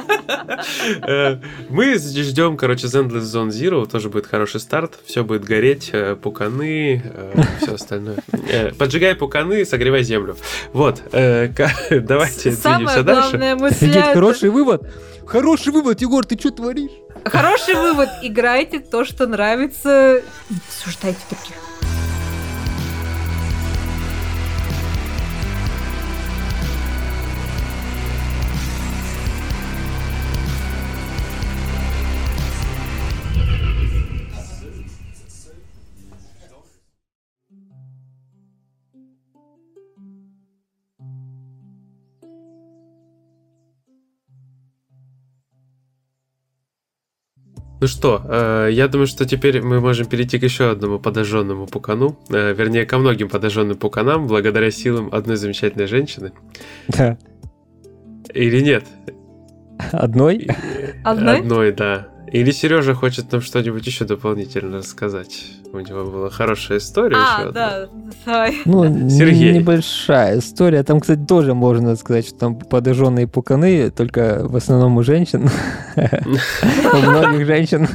[1.03, 6.17] Э, Мы ждем, короче, Endless Zone Zero, тоже будет хороший старт, все будет гореть, э,
[6.17, 7.03] пуканы,
[7.61, 8.17] все остальное.
[8.49, 10.37] Э, Поджигай пуканы, согревай землю.
[10.73, 11.49] Вот, э,
[11.91, 13.37] давайте двинемся дальше.
[13.67, 14.83] Офигеть, хороший вывод.
[15.27, 16.91] Хороший вывод, Егор, ты что творишь?
[17.25, 18.09] Хороший вывод.
[18.23, 20.21] Играйте то, что нравится.
[20.69, 21.57] Обсуждайте других.
[47.85, 52.19] Ну что, э, я думаю, что теперь мы можем перейти к еще одному подожженному пукану.
[52.31, 56.33] Э, вернее, ко многим подожженным пуканам, благодаря силам одной замечательной женщины.
[56.89, 57.19] Да.
[58.33, 58.87] Или нет?
[59.93, 60.49] Одной?
[61.05, 61.41] Одной?
[61.41, 62.09] Одной, да.
[62.33, 65.45] Или Сережа хочет нам что-нибудь еще дополнительно рассказать.
[65.73, 67.53] У него была хорошая история еще А, одна.
[67.53, 67.89] да.
[68.25, 68.57] давай.
[68.65, 69.53] Ну, Сергей.
[69.53, 70.83] небольшая история.
[70.83, 75.49] Там, кстати, тоже можно сказать, что там подожженные пуканы, только в основном у женщин.
[75.97, 77.89] У многих женщин.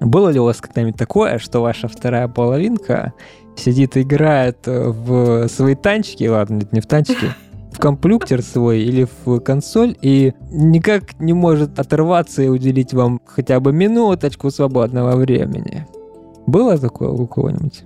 [0.00, 3.12] Было ли у вас когда-нибудь такое, что ваша вторая половинка
[3.56, 7.32] сидит и играет в свои танчики, ладно, не в танчики,
[7.74, 13.60] в комплюктер свой или в консоль и никак не может оторваться и уделить вам хотя
[13.60, 15.86] бы минуточку свободного времени?
[16.46, 17.84] Было такое у кого-нибудь?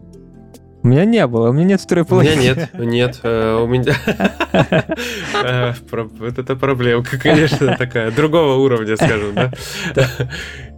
[0.83, 3.95] У меня не было, у меня нет второй У меня нет, нет, э, у меня...
[5.45, 9.51] Э, Вот это проблемка, конечно, такая, другого уровня, скажем, да?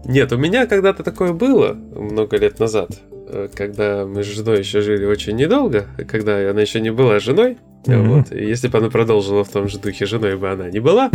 [0.04, 2.90] Нет, у меня когда-то такое было, много лет назад,
[3.28, 7.58] э, когда мы с женой еще жили очень недолго, когда она еще не была женой,
[7.86, 8.08] Мгм.
[8.10, 11.10] вот, и если бы она продолжила в том же духе женой бы она не была.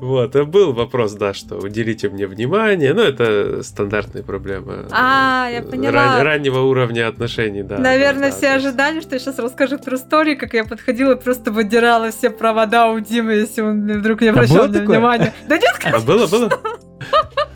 [0.00, 4.86] Вот, а был вопрос, да, что уделите мне внимание, ну, это стандартная проблема.
[4.90, 5.92] А, я э, поняла.
[5.92, 7.78] ран- раннего уровня отношений, да.
[7.78, 11.50] Наверное, все да, ожидали, что я сейчас расскажу про историю, как я подходила и просто
[11.50, 15.32] выдирала все провода у Димы, если он вдруг не обращал было на внимания.
[15.48, 16.50] Да нет, А было, было?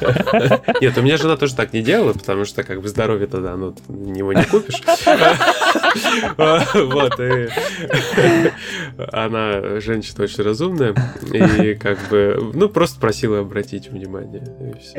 [0.81, 3.75] Нет, у меня жена тоже так не делала, потому что как бы здоровье тогда, ну,
[3.89, 4.83] его не купишь.
[6.75, 7.49] Вот, и
[9.13, 10.95] она женщина очень разумная,
[11.33, 14.43] и как бы, ну, просто просила обратить внимание.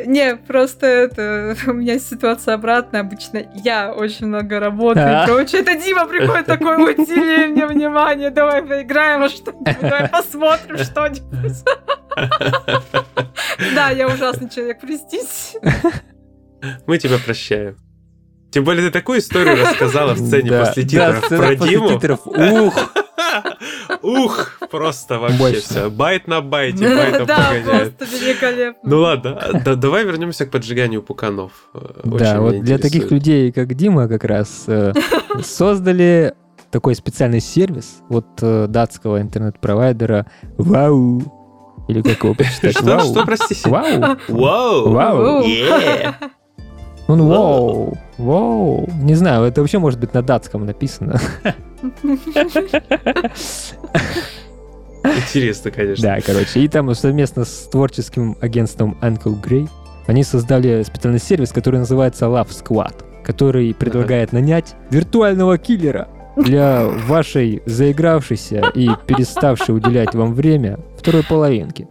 [0.05, 3.01] Не, просто это у меня ситуация обратная.
[3.01, 5.23] Обычно я очень много работаю А.
[5.23, 5.62] и прочее.
[5.62, 11.53] Это Дима приходит такой, удели мне внимание, давай поиграем во что-нибудь, давай посмотрим что-нибудь.
[13.76, 15.60] Да, я ужасный человек, простите.
[16.88, 17.76] Мы тебя прощаем.
[18.52, 22.00] Тем более ты такую историю рассказала в сцене после титров про Диму.
[22.65, 22.93] Ух,
[24.02, 25.89] Ух, просто вообще все.
[25.89, 27.95] Байт на байте, байтом Да, погоняет.
[27.98, 28.89] просто великолепно.
[28.89, 31.52] Ну ладно, а, да- давай вернемся к поджиганию пуканов.
[31.74, 34.93] Э, Очень Да, вот для таких людей, как Дима, как раз э,
[35.43, 36.34] создали
[36.72, 40.26] такой специальный сервис от э, датского интернет-провайдера
[40.58, 41.22] Вау.
[41.89, 42.78] Или как его прочитать?
[42.78, 42.99] Что, Вау.
[42.99, 43.67] что, простите?
[43.67, 44.17] Вау.
[44.28, 44.89] Вау!
[44.91, 45.43] Вау.
[45.43, 46.13] Е!
[47.08, 47.97] Он вау.
[48.19, 48.88] Вау.
[49.02, 51.19] Не знаю, это вообще может быть на датском написано.
[55.04, 56.04] Интересно, конечно.
[56.04, 56.60] Да, короче.
[56.60, 59.67] И там совместно с творческим агентством Uncle Grey
[60.06, 67.62] они создали специальный сервис, который называется Love Squad, который предлагает нанять виртуального киллера для вашей
[67.65, 71.88] заигравшейся и переставшей уделять вам время второй половинки.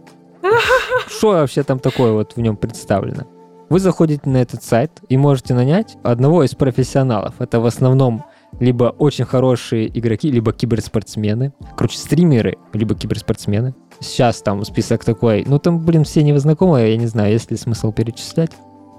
[1.09, 3.23] Что вообще там такое вот в нем представлено?
[3.69, 7.35] Вы заходите на этот сайт и можете нанять одного из профессионалов.
[7.39, 8.23] Это в основном
[8.59, 11.53] либо очень хорошие игроки, либо киберспортсмены.
[11.75, 13.75] Короче, стримеры, либо киберспортсмены.
[13.99, 15.43] Сейчас там список такой.
[15.45, 18.51] Ну, там, блин, все невызнакомые, я не знаю, есть ли смысл перечислять.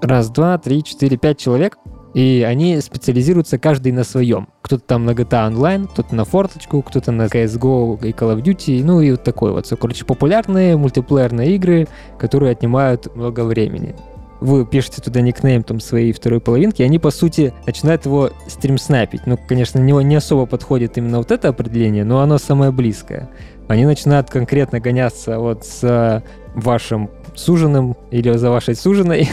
[0.03, 1.79] Раз, два, три, четыре, пять человек.
[2.13, 4.49] И они специализируются каждый на своем.
[4.61, 8.83] Кто-то там на GTA Online, кто-то на форточку, кто-то на CSGO и Call of Duty,
[8.83, 9.65] ну и вот такой вот.
[9.65, 11.87] Всё, Короче, популярные мультиплеерные игры,
[12.19, 13.95] которые отнимают много времени.
[14.41, 19.27] Вы пишете туда никнейм там своей второй половинки, и они, по сути, начинают его стримснайпить.
[19.27, 23.29] Ну, конечно, на него не особо подходит именно вот это определение, но оно самое близкое.
[23.67, 26.23] Они начинают конкретно гоняться вот с
[26.55, 29.29] вашим суженым или за вашей суженой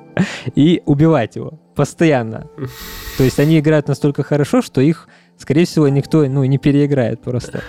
[0.56, 2.48] и убивать его постоянно.
[3.18, 7.62] То есть они играют настолько хорошо, что их, скорее всего, никто ну, не переиграет просто.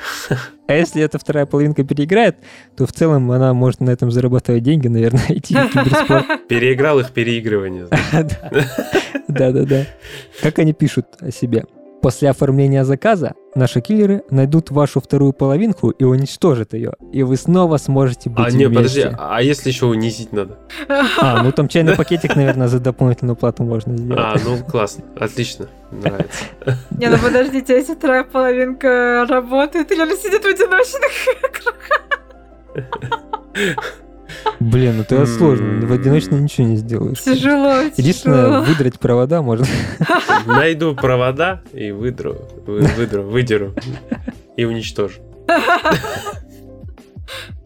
[0.65, 2.37] А если эта вторая половинка переиграет,
[2.75, 6.47] то в целом она может на этом зарабатывать деньги, наверное, идти в киберспорт.
[6.47, 7.87] Переиграл их переигрывание.
[9.27, 9.85] Да-да-да.
[10.41, 11.65] Как они пишут о себе?
[12.01, 17.75] После оформления заказа наши киллеры найдут вашу вторую половинку и уничтожат ее, и вы снова
[17.77, 19.17] сможете быть А, не, подожди, вместе.
[19.19, 20.57] а если еще унизить надо?
[21.21, 24.17] А, ну там чайный пакетик, наверное, за дополнительную плату можно сделать.
[24.23, 26.45] А, ну классно, отлично, нравится.
[26.91, 31.11] Не, ну подождите, если вторая половинка работает, или она сидит в одиночных
[34.59, 35.25] Блин, ну это М.
[35.27, 35.85] сложно.
[35.87, 37.21] В одиночно ничего не сделаешь.
[37.21, 38.61] Тяжело, Единственное, тяжело.
[38.63, 39.65] выдрать провода можно.
[40.45, 42.35] Найду провода и выдру,
[42.67, 43.73] вы- выдру, выдеру
[44.55, 45.19] и уничтожу.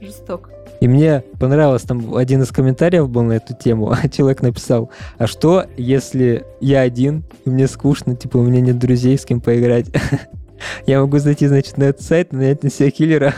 [0.02, 0.50] Жестоко.
[0.82, 3.96] И мне понравилось, там один из комментариев был на эту тему.
[4.12, 9.18] Человек написал, а что, если я один, и мне скучно, типа у меня нет друзей,
[9.18, 9.88] с кем поиграть?
[10.88, 13.34] Я могу зайти, значит, на этот сайт, нанять на себя киллера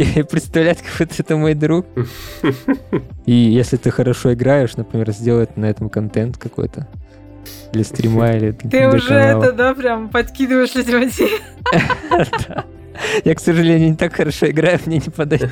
[0.16, 1.86] и представлять, как вот это мой друг.
[3.26, 6.88] И если ты хорошо играешь, например, сделать на этом контент какой-то.
[7.72, 9.44] Для стрима или Ты для уже канала.
[9.44, 11.10] это, да, прям подкидываешь людям.
[12.48, 12.64] Да.
[13.24, 15.50] Я, к сожалению, не так хорошо играю, мне не подойдет.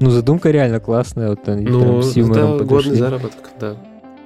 [0.00, 3.76] Ну, задумка реально классная, вот они прям Ну, с юмором это годный заработок, да.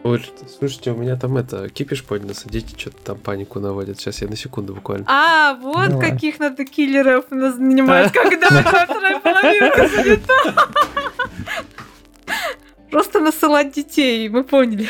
[0.08, 0.24] Ой,
[0.58, 3.98] слушайте, у меня там это, кипиш поднялся, дети что-то там панику наводят.
[3.98, 5.04] Сейчас я на секунду буквально.
[5.06, 6.10] А, вот Давай.
[6.10, 10.68] каких надо киллеров нанимать, когда вторая половинка занята.
[12.90, 14.88] Просто насылать детей, мы поняли.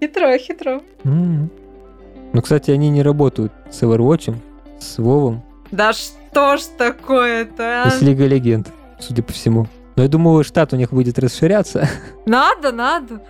[0.00, 0.82] Хитро, хитро.
[1.04, 4.34] Ну, кстати, они не работают с Overwatch,
[4.80, 7.90] с Вовом Да что ж такое-то, и а?
[7.90, 9.66] с Лигой Легенд, судя по всему.
[9.96, 11.88] Но я думаю, штат у них будет расширяться.
[12.26, 13.22] Надо, надо.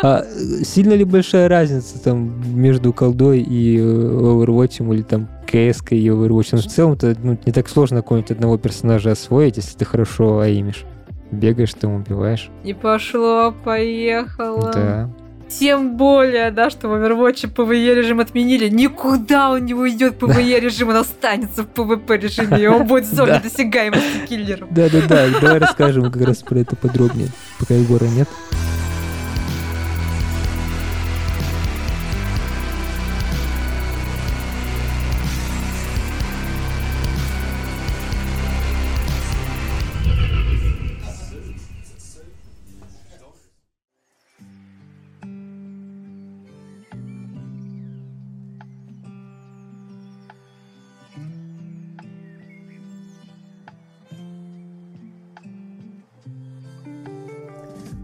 [0.00, 0.24] А
[0.62, 6.50] сильно ли большая разница там между колдой и э, Overwatch или там CS и Overwatch?
[6.52, 10.84] Ну, в целом-то ну, не так сложно какого-нибудь одного персонажа освоить, если ты хорошо аимишь.
[11.32, 12.50] Бегаешь, там убиваешь.
[12.62, 14.70] И пошло, поехало.
[14.72, 15.10] Да.
[15.48, 18.68] Тем более, да, что в Overwatch PvE режим отменили.
[18.68, 23.14] Никуда он не уйдет PvE режим, он останется в PvP режиме, и он будет в
[23.14, 24.68] зоне досягаемости киллером.
[24.70, 27.28] Да-да-да, давай расскажем как раз про это подробнее,
[27.58, 28.28] пока Егора нет.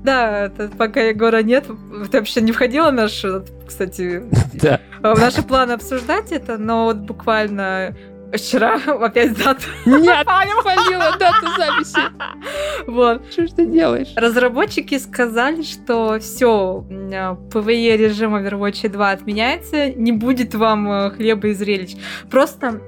[0.03, 1.67] Да, это пока Егора нет,
[2.05, 3.25] это вообще не входило в наш,
[3.67, 4.23] кстати,
[5.01, 7.95] в наши планы обсуждать это, но вот буквально
[8.37, 9.63] вчера опять дата.
[9.87, 10.27] Нет,
[10.61, 12.01] спалила дату записи.
[12.87, 13.31] Вот.
[13.31, 14.13] Что ж ты делаешь?
[14.17, 21.53] Разработчики сказали, что все, PvE режим Overwatch 2 отменяется, не будет вам э, хлеба и
[21.53, 21.97] зрелищ.
[22.31, 22.81] Просто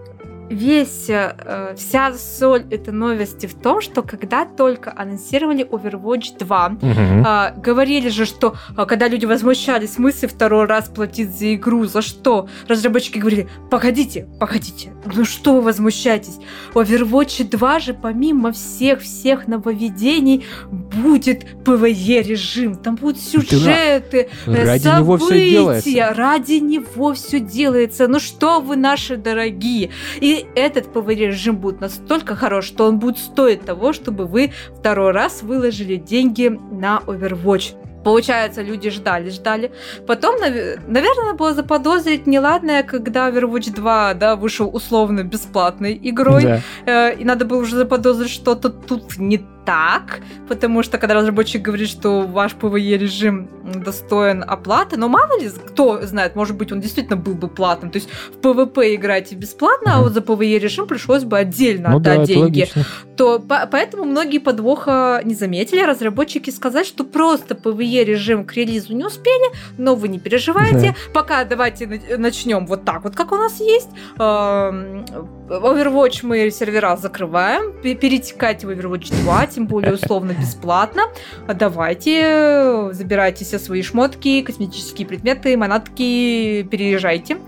[0.50, 7.24] весь, э, вся соль этой новости в том, что когда только анонсировали Overwatch 2, Мгм.
[7.26, 11.84] а, говорили же, что а, когда люди возмущались, в смысле второй раз платить за игру,
[11.86, 12.48] за что?
[12.68, 16.38] Разработчики говорили, погодите, погодите, ну что вы возмущаетесь?
[16.72, 24.88] В Overwatch 2 же помимо всех-всех нововведений будет PvE режим, там будут сюжеты, э, Ради
[24.88, 26.14] него все события, делается.
[26.14, 28.08] ради него все делается.
[28.08, 29.90] Ну что вы, наши дорогие?
[30.20, 35.12] И этот PvE режим будет настолько хорош, что он будет стоить того, чтобы вы второй
[35.12, 37.74] раз выложили деньги на Overwatch.
[38.04, 39.72] Получается, люди ждали, ждали.
[40.06, 46.42] Потом, нав- наверное, было заподозрить неладное, когда Overwatch 2 да, вышел условно бесплатной игрой.
[46.42, 46.60] Да.
[46.86, 51.88] Э, и надо было уже заподозрить что-то тут не так, потому что когда разработчик говорит,
[51.88, 57.16] что ваш PvE режим достоин оплаты, но мало ли, кто знает, может быть, он действительно
[57.16, 57.90] был бы платным.
[57.90, 61.98] То есть в PvP играете бесплатно, а вот за PvE режим пришлось бы отдельно Ну
[62.00, 62.68] да, отдать это деньги
[63.16, 65.80] то по- поэтому многие подвоха не заметили.
[65.82, 70.94] Разработчики сказали, что просто PvE режим к релизу не успели, но вы не переживайте.
[71.12, 73.88] Пока давайте на- начнем вот так вот, как у нас есть.
[74.18, 75.04] Эм,
[75.48, 81.02] Overwatch мы сервера закрываем, пе- перетекайте в Overwatch 2, тем более условно бесплатно.
[81.46, 87.38] Давайте, э, забирайте все свои шмотки, косметические предметы, манатки, переезжайте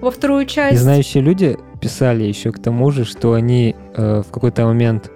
[0.00, 0.74] во вторую часть.
[0.74, 5.10] И знающие люди писали еще к тому же, что они э, в какой-то момент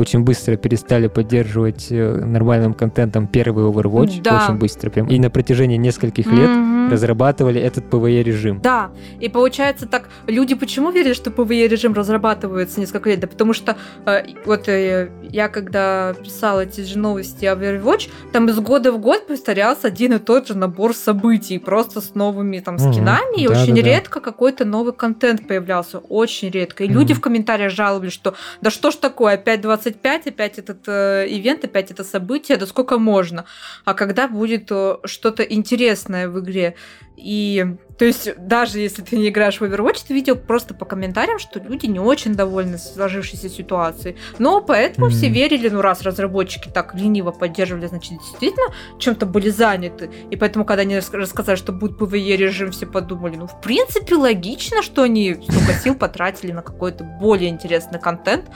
[0.00, 4.44] очень быстро перестали поддерживать э, нормальным контентом первый Overwatch, Да.
[4.46, 5.06] очень быстро прям.
[5.08, 6.90] И на протяжении нескольких лет Мгм.
[6.90, 8.60] разрабатывали этот PvE режим.
[8.62, 8.90] Да,
[9.20, 13.20] и получается так, люди почему верят, что PvE режим разрабатывается несколько лет?
[13.20, 13.76] Да потому что
[14.06, 18.98] э, вот э, я когда писала эти же новости о Overwatch, там из года в
[18.98, 23.62] год повторялся один и тот же набор событий, просто с новыми там скинами, и Да,
[23.62, 23.88] очень да, да.
[23.88, 26.84] редко какой-то новый контент появлялся, очень редко.
[26.84, 27.18] И люди Мгм.
[27.18, 29.60] в комментариях жаловались, что да что ж такое, опять
[29.90, 33.44] 25, опять этот э, ивент, опять это событие, да сколько можно?
[33.84, 36.74] А когда будет э, что-то интересное в игре?
[37.16, 37.66] И
[37.98, 41.60] то есть даже если ты не играешь в Overwatch, ты видел просто по комментариям, что
[41.60, 44.16] люди не очень довольны сложившейся ситуацией.
[44.38, 45.34] Но поэтому все Мгм.
[45.34, 50.10] верили, ну раз разработчики так лениво поддерживали, значит действительно чем-то были заняты.
[50.30, 54.14] И поэтому, когда они рас- рассказали, что будет PvE режим, все подумали, ну в принципе
[54.14, 58.46] логично, что они столько сил потратили на какой-то более интересный контент.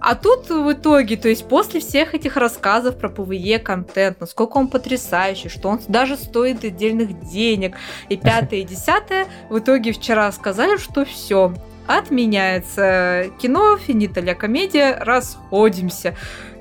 [0.00, 4.68] А тут в итоге, то есть после всех этих рассказов про PvE контент, насколько он
[4.68, 7.76] потрясающий, что он даже стоит отдельных денег,
[8.08, 11.52] и пятое, и десятое, в итоге вчера сказали, что все,
[11.86, 16.14] отменяется кино, финита ля комедия, расходимся.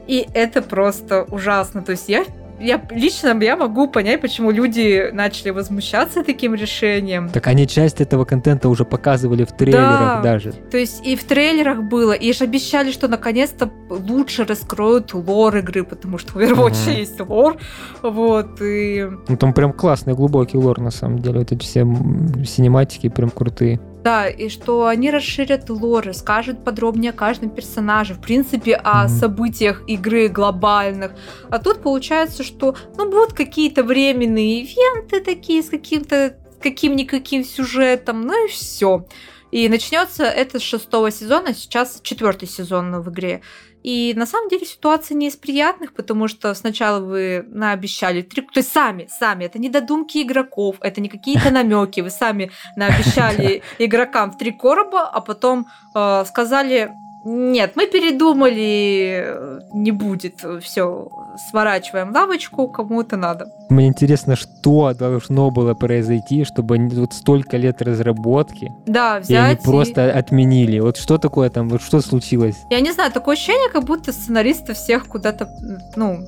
[0.08, 1.84] И это просто ужасно.
[1.84, 2.26] То есть я
[2.60, 7.30] я лично я могу понять, почему люди начали возмущаться таким решением.
[7.30, 10.22] Так они часть этого контента уже показывали в трейлерах Да.
[10.22, 10.52] даже.
[10.54, 15.84] То есть и в трейлерах было, и же обещали, что наконец-то лучше раскроют лор игры,
[15.84, 16.98] потому что в Overwatch Мгм.
[16.98, 17.58] есть лор.
[18.02, 19.08] Вот, и...
[19.28, 21.40] Ну там прям классный, глубокий лор на самом деле.
[21.40, 21.86] Вот эти все
[22.46, 23.80] синематики прям крутые.
[24.04, 29.10] Да, и что они расширят лор, скажут подробнее о каждом персонаже, в принципе, о Мгм.
[29.10, 31.12] событиях игры глобальных.
[31.50, 38.46] А тут получается, что ну, будут какие-то временные ивенты такие с каким-то каким-никаким сюжетом, ну
[38.46, 39.06] и все.
[39.52, 43.42] И начнется это с шестого сезона, сейчас четвертый сезон в игре.
[43.84, 48.42] И на самом деле ситуация не из приятных, потому что сначала вы наобещали три...
[48.42, 53.62] То есть сами, сами, это не додумки игроков, это не какие-то намеки, вы сами наобещали
[53.80, 56.92] игрокам в три короба, а потом э, сказали,
[57.24, 59.36] нет, мы передумали,
[59.74, 61.10] не будет, все,
[61.50, 63.46] сворачиваем лавочку, кому-то надо.
[63.70, 69.62] Мне интересно, что должно было произойти, чтобы вот столько лет разработки, Да, и они взять
[69.62, 70.80] и- просто отменили.
[70.80, 72.56] Вот что такое там, вот что случилось?
[72.70, 75.48] Я не знаю, такое ощущение, как будто сценаристы всех куда-то,
[75.96, 76.20] ну,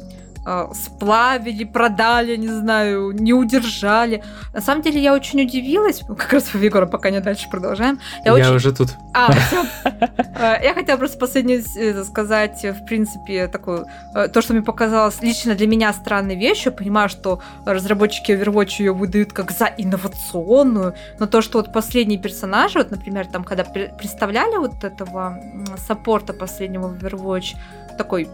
[0.73, 4.23] сплавили, продали, не знаю, не удержали.
[4.53, 7.99] На самом деле я очень удивилась, ну, как раз Егора, пока не дальше продолжаем.
[8.25, 8.55] Я, Я очень...
[8.55, 8.89] уже тут.
[9.13, 9.63] А, всё.
[9.83, 13.85] Э, Я хотела просто последнее э, сказать, в принципе, такую,
[14.15, 16.71] э, то, что мне показалось лично для меня странной вещью.
[16.71, 22.79] Понимаю, что разработчики Overwatch ее выдают как за инновационную, но то, что вот последние персонажи,
[22.79, 25.39] вот, например, там, когда пре- представляли вот этого
[25.87, 27.55] саппорта последнего Overwatch,
[27.99, 28.29] такой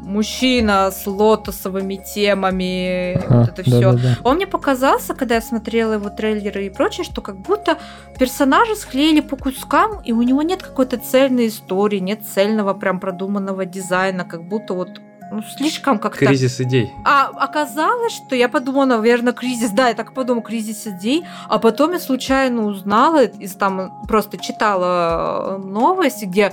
[0.00, 3.80] мужчина с лотосовыми темами, Ага, вот это все.
[3.80, 4.16] да-да-да.
[4.22, 7.78] Он мне показался, когда я смотрела его трейлеры и прочее, что как будто
[8.18, 13.64] персонажи склеили по кускам, и у него нет какой-то цельной истории, нет цельного прям продуманного
[13.64, 15.00] дизайна, как будто вот
[15.30, 16.26] ну, слишком как-то...
[16.26, 16.90] Кризис идей.
[17.04, 21.92] А оказалось, что я подумала, наверное, кризис, да, я так подумала, кризис идей, а потом
[21.92, 26.52] я случайно узнала, из там просто читала э, новость, где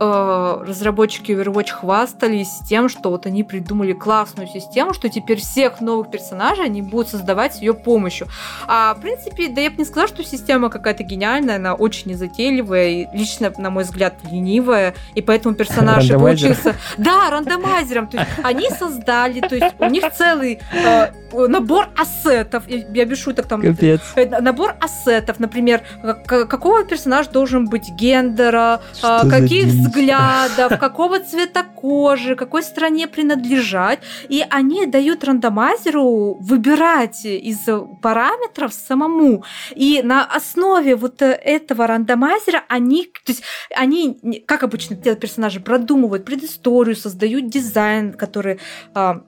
[0.00, 6.10] э, разработчики Overwatch хвастались тем, что вот они придумали классную систему, что теперь всех новых
[6.10, 8.26] персонажей они будут создавать с ее помощью.
[8.66, 12.88] А в принципе, да я бы не сказала, что система какая-то гениальная, она очень незатейливая
[12.88, 16.74] и лично, на мой взгляд, ленивая, и поэтому персонаж получился...
[16.96, 18.08] Да, рандомайзером.
[18.08, 23.46] То есть они создали, то есть у них целый э, набор ассетов, я, без шуток
[23.46, 24.00] там Капец.
[24.16, 25.82] Э, набор ассетов, например,
[26.26, 29.89] как- какого персонаж должен быть гендера, а, каких?
[29.90, 34.00] Взглядов, какого цвета кожи, какой стране принадлежать.
[34.28, 37.68] И они дают рандомайзеру выбирать из
[38.02, 39.44] параметров самому.
[39.74, 43.42] И на основе вот этого рандомайзера они, то есть
[43.74, 48.60] они, как обычно делают персонажи, продумывают предысторию, создают дизайн, который
[48.94, 49.22] а,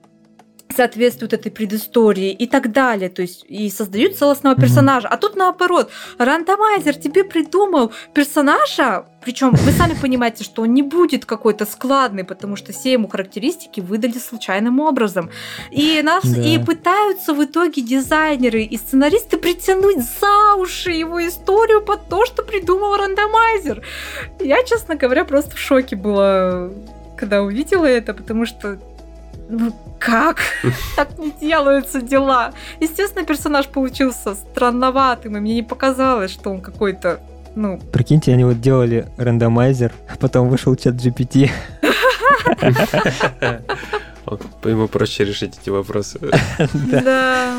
[0.75, 3.09] соответствует этой предыстории и так далее.
[3.09, 5.07] То есть и создают целостного персонажа.
[5.07, 11.25] А тут наоборот, рандомайзер тебе придумал персонажа, причем вы сами понимаете, что он не будет
[11.25, 15.29] какой-то складный, потому что все ему характеристики выдали случайным образом.
[15.71, 16.41] И нас Да.
[16.41, 22.43] и пытаются в итоге дизайнеры и сценаристы притянуть за уши его историю под то, что
[22.43, 23.81] придумал рандомайзер.
[24.39, 26.69] Я, честно говоря, просто в шоке была,
[27.15, 28.77] когда увидела это, потому что
[29.49, 30.41] ну как?
[30.95, 32.53] Так не делаются дела.
[32.79, 37.19] Естественно, персонаж получился странноватым, и мне не показалось, что он какой-то,
[37.55, 41.49] ну, Прикиньте, они вот делали рандомайзер, а потом вышел чат GPT.
[44.63, 46.19] Ему проще решить эти вопросы.
[46.73, 47.53] Да.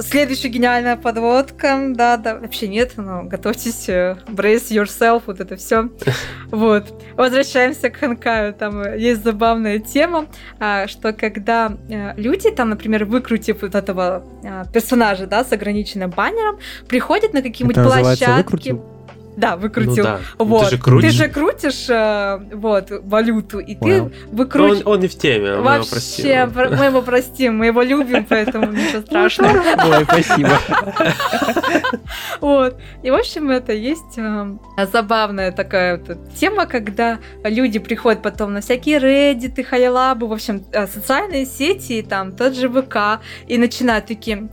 [0.00, 1.78] Следующая гениальная подводка.
[1.90, 5.90] Да, да, вообще нет, но готовьтесь, э, brace yourself, вот это все.
[6.50, 7.02] Вот.
[7.16, 8.54] Возвращаемся к Ханкаю.
[8.54, 10.26] Там э, есть забавная тема,
[10.60, 14.24] а, что когда э, люди, там, например, выкрутив вот этого
[14.72, 18.36] персонажа, да, с ограниченным баннером, приходят на какие-нибудь площадки.
[18.36, 18.95] выкрутил?
[19.36, 20.02] Да, Ну выкрутил.
[20.04, 20.20] да.
[20.38, 20.64] Ну Вот.
[20.70, 21.10] Ты же крутишь.
[21.12, 24.08] Ты же крутишь э, вот, валюту, и Понял.
[24.10, 24.82] ты Он, выкручиваешь.
[24.86, 26.24] он не в теме, мы его простим.
[26.26, 29.52] Вообще, про- мы его простим, мы его любим, поэтому ничего страшного.
[29.84, 30.50] Ой, спасибо.
[32.40, 32.76] Вот.
[33.02, 34.46] И, в общем, это есть э,
[34.92, 40.86] забавная такая вот тема, когда люди приходят потом на всякие Reddit, Хайлабы, в общем, э,
[40.86, 44.48] социальные сети, и там тот же ВК, и начинают такие...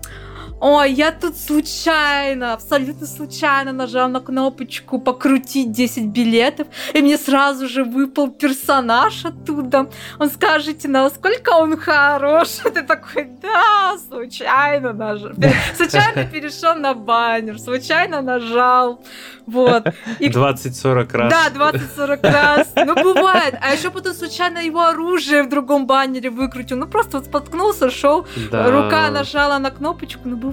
[0.65, 7.67] Ой, я тут случайно, абсолютно случайно нажал на кнопочку покрутить 10 билетов, и мне сразу
[7.67, 9.89] же выпал персонаж оттуда.
[10.19, 12.47] Он скажете, насколько он хорош.
[12.63, 15.31] Ты такой, да, случайно нажал.
[15.75, 19.03] Случайно перешел на баннер, случайно нажал.
[19.45, 19.83] Вот.
[20.19, 21.33] И 20-40 раз.
[21.33, 22.71] да, 20-40 раз.
[22.77, 23.55] Ну, бывает.
[23.61, 26.77] А еще потом случайно его оружие в другом баннере выкрутил.
[26.77, 28.71] Ну, просто вот споткнулся, шел, Да.
[28.71, 30.21] рука нажала на кнопочку.
[30.23, 30.52] Ну, бывает.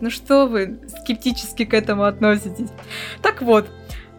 [0.00, 2.70] Ну, что вы скептически к этому относитесь?
[3.22, 3.68] Так вот,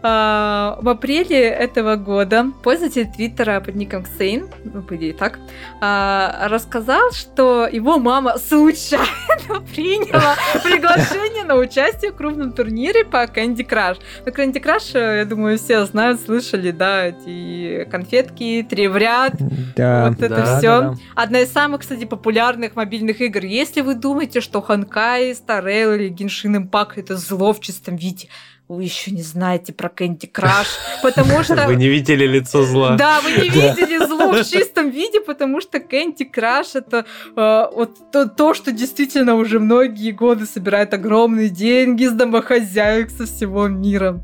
[0.04, 5.38] в апреле этого года пользователь Твиттера под ником Ксейн, ну, по идее так,
[5.80, 9.06] а, рассказал, что его мама случайно
[9.74, 13.97] приняла приглашение на участие в крупном турнире по Candy Crush.
[14.26, 19.34] Ну, Candy Crush, э, я думаю, все знают, слышали, да, эти конфетки, три в ряд,
[19.76, 20.10] Да.
[20.10, 20.62] вот это Да, все.
[20.62, 20.95] да, да.
[21.16, 23.43] Одна из самых, кстати, популярных мобильных игр.
[23.45, 28.30] Если вы думаете, что Ханкай, Старел или Genshin Impact это зло в чистом виде,
[28.76, 30.67] вы еще не знаете про Candy Crush,
[31.01, 31.67] потому что...
[31.67, 32.95] Вы не видели лицо зла.
[32.95, 37.05] Да, вы не видели зло в чистом виде, потому что Candy Crush это
[37.36, 43.26] э, вот то, то, что действительно уже многие годы собирает огромные деньги с домохозяек со
[43.26, 44.22] всего мира.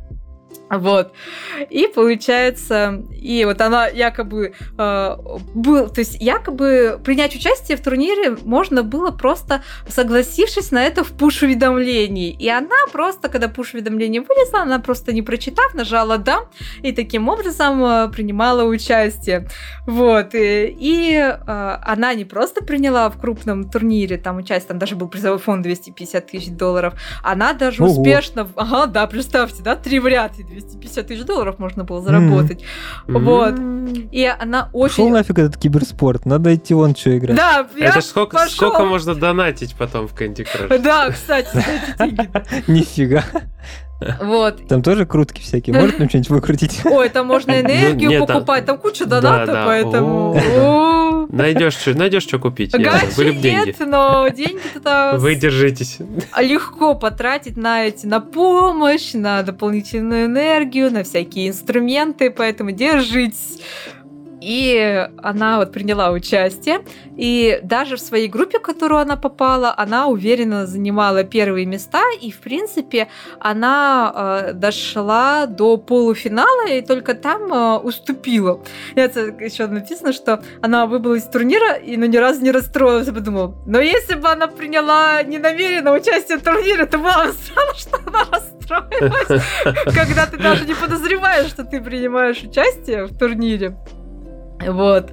[0.70, 1.14] Вот.
[1.70, 5.18] И получается, и вот она якобы э,
[5.54, 11.12] был, то есть якобы принять участие в турнире можно было просто согласившись на это в
[11.12, 12.32] пуш-уведомлении.
[12.32, 16.42] И она просто, когда пуш-уведомление вылезло, она просто не прочитав, нажала «да»,
[16.82, 19.48] и таким образом э, принимала участие.
[19.86, 20.36] Вот.
[20.36, 25.08] И, и э, она не просто приняла в крупном турнире там участие, там даже был
[25.08, 26.94] призовой фонд 250 тысяч долларов,
[27.24, 27.92] она даже Ого.
[27.92, 32.64] успешно, ага, да, представьте, да, три в ряд, 250 тысяч долларов можно было заработать.
[33.08, 33.56] Вот.
[34.12, 35.12] И она Пошел очень...
[35.12, 37.38] нафиг этот киберспорт, надо идти вон что играть.
[37.38, 38.50] Да, я Это сколько, пошёл.
[38.50, 40.78] сколько можно донатить потом в Candy Crush?
[40.80, 41.64] Да, кстати.
[42.68, 43.24] Нифига.
[44.22, 44.68] Вот.
[44.68, 45.76] Там тоже крутки всякие.
[45.76, 46.82] Может нам что-нибудь выкрутить?
[46.86, 50.36] Ой, там можно энергию нет, там- покупать, там куча донатов, поэтому...
[51.30, 52.72] Найдешь что, найдешь что купить.
[52.72, 53.68] Гачи Были б деньги.
[53.68, 55.98] нет, но деньги туда Вы держитесь.
[56.40, 63.60] легко потратить на эти, на помощь, на дополнительную энергию, на всякие инструменты, поэтому держитесь.
[64.48, 66.80] И она вот приняла участие,
[67.18, 72.32] и даже в своей группе, в которую она попала, она уверенно занимала первые места, и,
[72.32, 73.10] в принципе,
[73.42, 78.62] она э, дошла до полуфинала, и только там э, уступила.
[78.96, 83.08] И Это еще написано, что она выбыла из турнира, и ну, ни разу не расстроилась,
[83.08, 87.76] я подумала, но если бы она приняла ненамеренно участие в турнире, то было бы странно,
[87.76, 89.44] что она расстроилась,
[89.94, 93.76] когда ты даже не подозреваешь, что ты принимаешь участие в турнире.
[94.60, 95.12] Вот.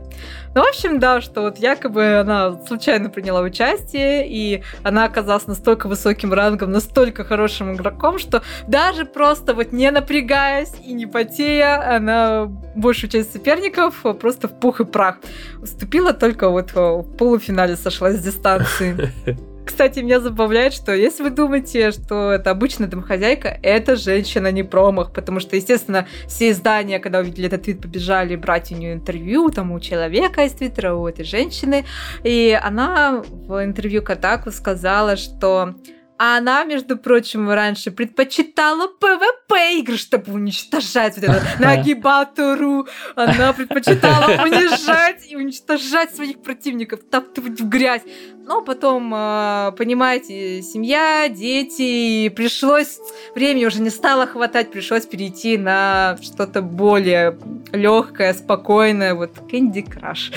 [0.54, 5.88] Ну, в общем, да, что вот якобы она случайно приняла участие, и она оказалась настолько
[5.88, 12.46] высоким рангом, настолько хорошим игроком, что даже просто вот не напрягаясь и не потея, она
[12.76, 15.16] большую часть соперников просто в пух и прах
[15.60, 19.12] уступила, только вот в полуфинале сошлась с дистанции.
[19.64, 25.12] Кстати, меня забавляет, что если вы думаете, что это обычная домохозяйка, это женщина не промах,
[25.12, 29.72] потому что, естественно, все издания, когда увидели этот твит, побежали брать у нее интервью, там,
[29.72, 31.84] у человека из твиттера, у этой женщины,
[32.22, 35.74] и она в интервью Катаку сказала, что
[36.16, 42.86] она, между прочим, раньше предпочитала PvP игры, чтобы уничтожать вот это нагибатору.
[43.16, 48.02] Она предпочитала унижать и уничтожать своих противников, таптывать в грязь.
[48.46, 51.80] Но потом, э, понимаете, семья, дети,
[52.26, 52.98] и пришлось,
[53.34, 57.38] времени уже не стало хватать, пришлось перейти на что-то более
[57.72, 60.34] легкое, спокойное, вот Candy Crush.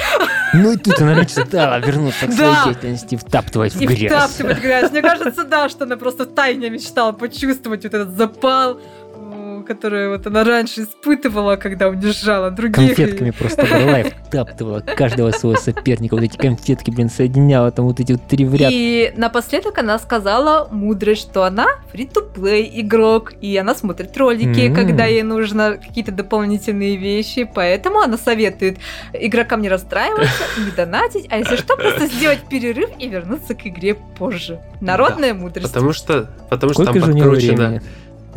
[0.54, 2.64] Ну и тут она мечтала вернуться к своей Да.
[2.66, 4.12] деятельности, втаптывать в И грязь.
[4.12, 4.92] втаптывать грязь.
[4.92, 8.80] Мне кажется, да, что она просто тайне мечтала почувствовать вот этот запал,
[9.70, 12.96] м, который вот она раньше испытывала, когда унижала других.
[12.96, 16.16] Конфетками просто брала и втаптывала каждого своего соперника.
[16.16, 18.70] Вот эти конфетки, блин, соединяла там вот эти вот три в ряд.
[18.74, 24.76] И напоследок она сказала мудрость, что она фри-то-плей игрок, и она смотрит ролики, М.
[24.76, 28.78] когда ей нужно какие-то дополнительные вещи, поэтому она советует
[29.14, 33.96] игрокам не расстраиваться, не донатить, а если что, просто сделать перерыв и вернуться к игре
[33.96, 34.60] позже.
[34.82, 35.68] Народная мудрость.
[35.68, 37.30] Потому что, потому что там подкручено.
[37.68, 37.82] времени?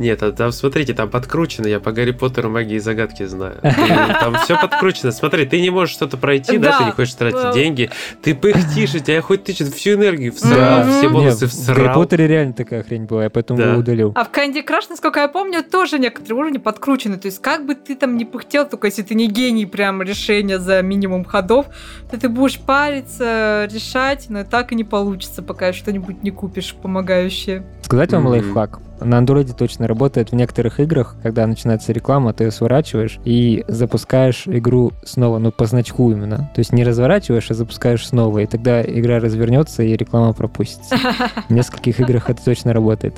[0.01, 3.59] Нет, а там смотрите, там подкручено, я по Гарри Поттеру магии и загадки знаю.
[3.63, 3.69] И
[4.21, 5.13] Там все подкручено.
[5.13, 7.53] Смотри, ты не можешь что-то пройти, да, ты не хочешь тратить Э.
[7.55, 7.91] деньги,
[8.23, 11.75] ты пыхтишь, у тебя хоть ты что-то всю энергию всрал, все бонусы Не, в Гарри
[11.75, 11.95] всрал.
[11.95, 14.13] Поттере реально такая хрень была, я поэтому его удалил.
[14.17, 17.19] А в Candy Crush, насколько я помню, тоже некоторые уровни подкручены.
[17.19, 20.59] То есть, как бы ты там не пыхтел, только если ты не гений прям решения
[20.59, 21.67] за минимум ходов,
[22.11, 27.65] то ты будешь париться, решать, но так и не получится, пока что-нибудь не купишь помогающее.
[27.83, 28.81] Сказать вам лайфхак?
[29.01, 34.45] На андроиде точно работает в некоторых играх, когда начинается реклама, ты ее сворачиваешь и запускаешь
[34.47, 36.51] игру снова, ну, по значку именно.
[36.55, 40.97] То есть не разворачиваешь, а запускаешь снова, и тогда игра развернется и реклама пропустится.
[41.49, 43.15] В нескольких играх это точно работает.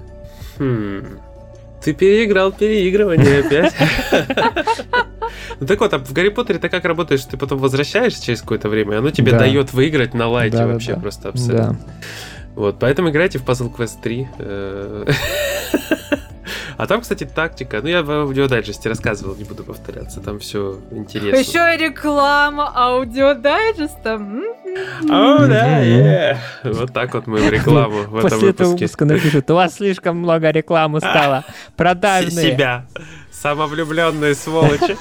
[0.58, 1.04] Хм.
[1.84, 3.74] Ты переиграл переигрывание опять.
[5.60, 7.22] Ну так вот, а в Гарри Поттере ты как работаешь?
[7.24, 9.38] Ты потом возвращаешься через какое-то время, и оно тебе Да.
[9.38, 11.00] дает выиграть на лайте Да, вообще да.
[11.00, 11.78] просто абсолютно.
[12.54, 14.28] Вот, поэтому играйте в Puzzle Quest 3.
[14.38, 15.06] э.
[16.76, 17.80] А там, кстати, тактика.
[17.80, 20.20] Ну, я в аудиодайджесте рассказывал, не буду повторяться.
[20.20, 21.36] Там все интересно.
[21.36, 24.10] Еще и реклама аудиодайджеста.
[24.10, 24.42] М.
[25.08, 26.38] О, да.
[26.64, 30.16] Вот так вот мы в рекламу в этом После этого выпуска напишут, у вас слишком
[30.18, 31.44] много рекламы стало.
[31.76, 32.52] Продажные.
[32.52, 32.86] Себя.
[33.30, 34.96] Самовлюбленные сволочи.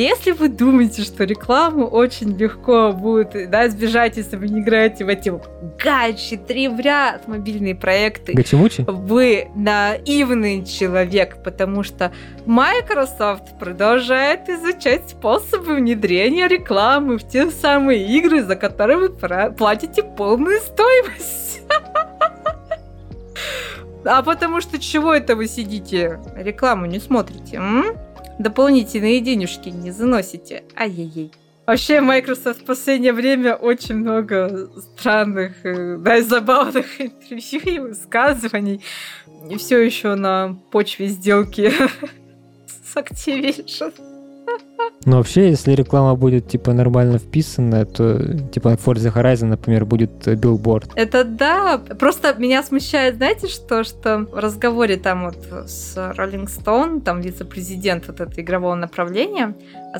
[0.00, 5.08] Если вы думаете, что рекламу очень легко будет да, избежать, если вы не играете в
[5.08, 5.30] эти
[5.78, 8.82] гачи, три в ряд мобильные проекты, Гачимучи?
[8.86, 12.12] вы наивный человек, потому что
[12.46, 20.60] Microsoft продолжает изучать способы внедрения рекламы в те самые игры, за которые вы платите полную
[20.60, 21.60] стоимость.
[24.02, 27.56] А потому что чего это вы сидите, рекламу не смотрите?
[27.56, 27.98] М?
[28.40, 30.64] Дополнительные денежки не заносите.
[30.76, 31.32] Ай-яй-яй.
[31.66, 38.82] Вообще, Microsoft в последнее время очень много странных, э, да, и забавных интервью и высказываний.
[39.48, 41.70] И все еще на почве сделки
[42.66, 43.92] с Activision.
[45.06, 48.18] Ну, вообще, если реклама будет, типа, нормально вписана, то,
[48.52, 50.90] типа, Forza Horizon, например, будет э, билборд.
[50.94, 51.78] Это да.
[51.98, 53.82] Просто меня смущает, знаете, что?
[53.82, 59.54] Что в разговоре там вот с Rolling Stone, там вице-президент вот этого игрового направления,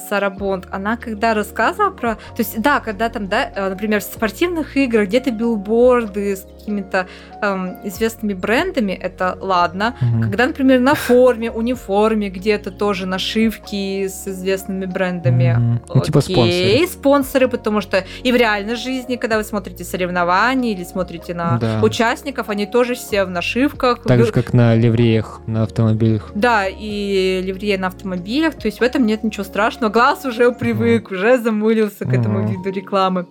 [0.09, 2.15] Сара Бонд, она когда рассказывала про...
[2.15, 7.07] То есть, да, когда там, да, э, например, в спортивных играх где-то билборды с какими-то
[7.43, 9.97] эм, известными брендами, это ладно.
[10.01, 10.23] Угу.
[10.23, 15.53] Когда, например, на форме, униформе где-то тоже нашивки с известными брендами.
[15.53, 15.95] Угу.
[15.97, 16.87] Ну, типа спонсоры.
[16.87, 21.81] спонсоры, потому что и в реальной жизни, когда вы смотрите соревнования или смотрите на да.
[21.83, 24.05] участников, они тоже все в нашивках.
[24.05, 26.31] Так же, как на ливреях на автомобилях.
[26.35, 30.53] Да, и ливреи на автомобилях, то есть в этом нет ничего страшного но глаз уже
[30.53, 33.27] привык, уже замылился к этому виду рекламы.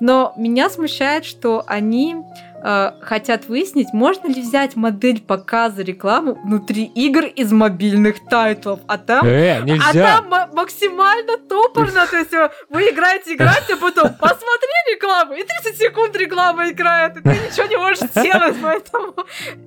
[0.00, 2.16] Но меня смущает, что они
[2.62, 8.80] э, хотят выяснить, можно ли взять модель показа рекламы внутри игр из мобильных тайтлов.
[8.86, 12.06] А там, э, а там максимально топорно.
[12.06, 17.16] То есть э, вы играете, играете, а потом посмотри рекламу, и 30 секунд реклама играет,
[17.16, 18.56] и ты ничего не можешь сделать.
[18.62, 19.14] Поэтому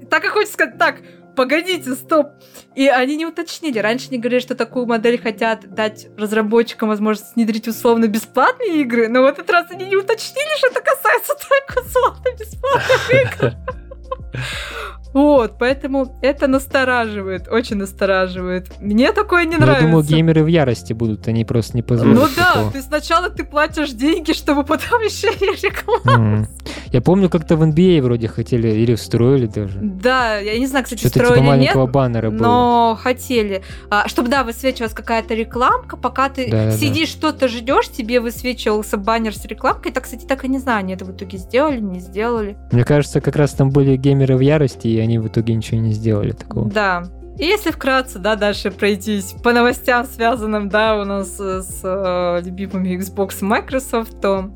[0.09, 0.95] так и хочется сказать, так,
[1.35, 2.27] погодите, стоп.
[2.75, 3.79] И они не уточнили.
[3.79, 9.21] Раньше не говорили, что такую модель хотят дать разработчикам возможность внедрить условно бесплатные игры, но
[9.21, 13.53] в этот раз они не уточнили, что это касается только условно бесплатных игр.
[15.15, 18.67] Вот, поэтому это настораживает, очень настораживает.
[18.81, 19.85] Мне такое не Но нравится.
[19.85, 22.19] Я думаю, геймеры в ярости будут, они просто не позволят.
[22.19, 22.71] Ну да, такого.
[22.73, 26.43] ты сначала ты платишь деньги, чтобы потом еще и рекламу.
[26.43, 26.47] Mm.
[26.91, 29.79] Я помню, как-то в NBA а вроде хотели, или встроили даже.
[29.81, 32.41] Да, я не знаю, кстати, Что-то встроили типа маленького нет, баннера было.
[32.41, 33.63] но хотели.
[33.89, 37.19] А, чтобы, да, высвечивалась какая-то рекламка, пока ты да, сидишь, да.
[37.19, 39.93] что-то ждешь, тебе высвечивался баннер с рекламкой.
[39.93, 42.57] Так, кстати, так и не знаю, они это в итоге сделали, не сделали.
[42.73, 45.93] Мне кажется, как раз там были геймеры в ярости, и они в итоге ничего не
[45.93, 46.69] сделали такого.
[46.69, 47.03] Да.
[47.37, 52.97] И если вкратце, да, дальше пройтись по новостям, связанным, да, у нас с э, любимыми
[52.97, 54.51] Xbox и Microsoft, то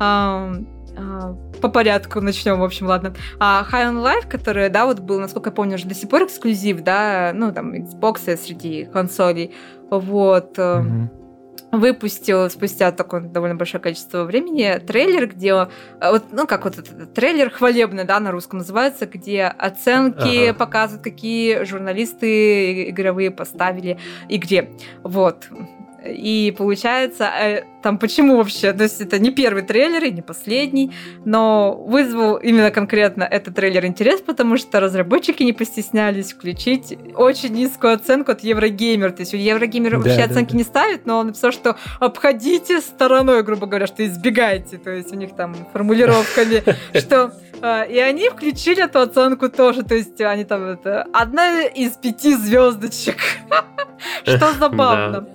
[0.00, 0.64] э,
[0.96, 3.14] э, по порядку начнем, в общем, ладно.
[3.38, 6.24] А High on Life, который, да, вот был, насколько я помню, уже до сих пор
[6.24, 9.54] эксклюзив, да, ну, там, Xbox среди консолей,
[9.90, 10.58] вот.
[10.58, 11.17] Mm-hmm
[11.72, 17.14] выпустил спустя такое довольно большое количество времени трейлер, где э, вот, ну как вот этот
[17.14, 20.58] трейлер хвалебный, да, на русском называется, где оценки ага.
[20.58, 23.98] показывают, какие журналисты игровые поставили
[24.28, 24.70] игре.
[25.02, 25.48] Вот.
[26.04, 30.92] И получается, э, там почему вообще, то есть это не первый трейлер и не последний,
[31.24, 37.94] но вызвал именно конкретно этот трейлер интерес, потому что разработчики не постеснялись включить очень низкую
[37.94, 39.10] оценку от Еврогеймер.
[39.10, 40.58] То есть у Еврогеймер да, вообще да, оценки да.
[40.58, 44.78] не ставит, но он написал, что обходите стороной, грубо говоря, что избегайте.
[44.78, 46.62] То есть у них там формулировками,
[46.98, 51.92] что э, и они включили эту оценку тоже, то есть они там это одна из
[51.92, 53.16] пяти звездочек,
[54.22, 55.28] что забавно.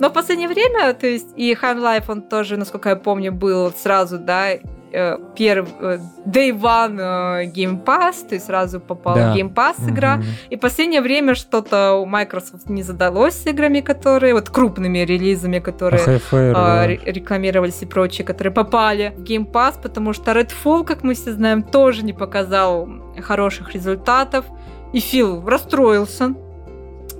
[0.00, 3.70] Но в последнее время, то есть и High Life, он тоже, насколько я помню, был
[3.70, 4.48] сразу, да,
[4.92, 9.32] э, первый э, Day One э, Game Pass, то есть сразу попал да.
[9.32, 10.16] в Game Pass игра.
[10.16, 10.48] Mm-hmm.
[10.48, 15.58] И в последнее время что-то у Microsoft не задалось с играми, которые, вот крупными релизами,
[15.58, 16.86] которые Fire, а, да.
[16.86, 21.62] рекламировались и прочие, которые попали в Game Pass, потому что Redfall, как мы все знаем,
[21.62, 22.88] тоже не показал
[23.20, 24.46] хороших результатов.
[24.94, 26.34] И Фил расстроился,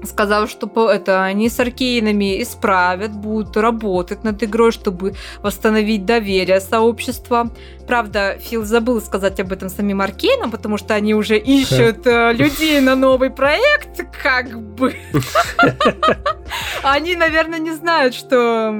[0.05, 7.51] сказал, что это они с Аркейнами исправят, будут работать над игрой, чтобы восстановить доверие сообщества.
[7.86, 12.80] Правда, Фил забыл сказать об этом самим Аркейнам, потому что они уже ищут э, людей
[12.80, 14.94] на новый проект, как бы.
[16.82, 18.74] Они, наверное, не знают, что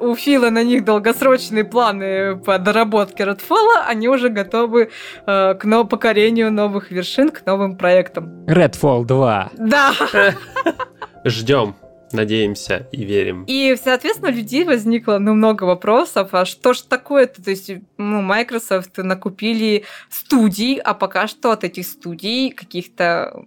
[0.00, 4.90] у Фила на них долгосрочные планы по доработке Redfall, они уже готовы
[5.26, 8.44] э, к покорению новых вершин, к новым проектам.
[8.46, 9.50] Redfall 2.
[9.56, 9.92] Да.
[11.24, 11.74] Ждем.
[12.12, 13.44] Надеемся и верим.
[13.46, 17.42] И, соответственно, у людей возникло ну, много вопросов, а что ж такое-то?
[17.42, 23.44] То есть, ну, Microsoft накупили студий, а пока что от этих студий каких-то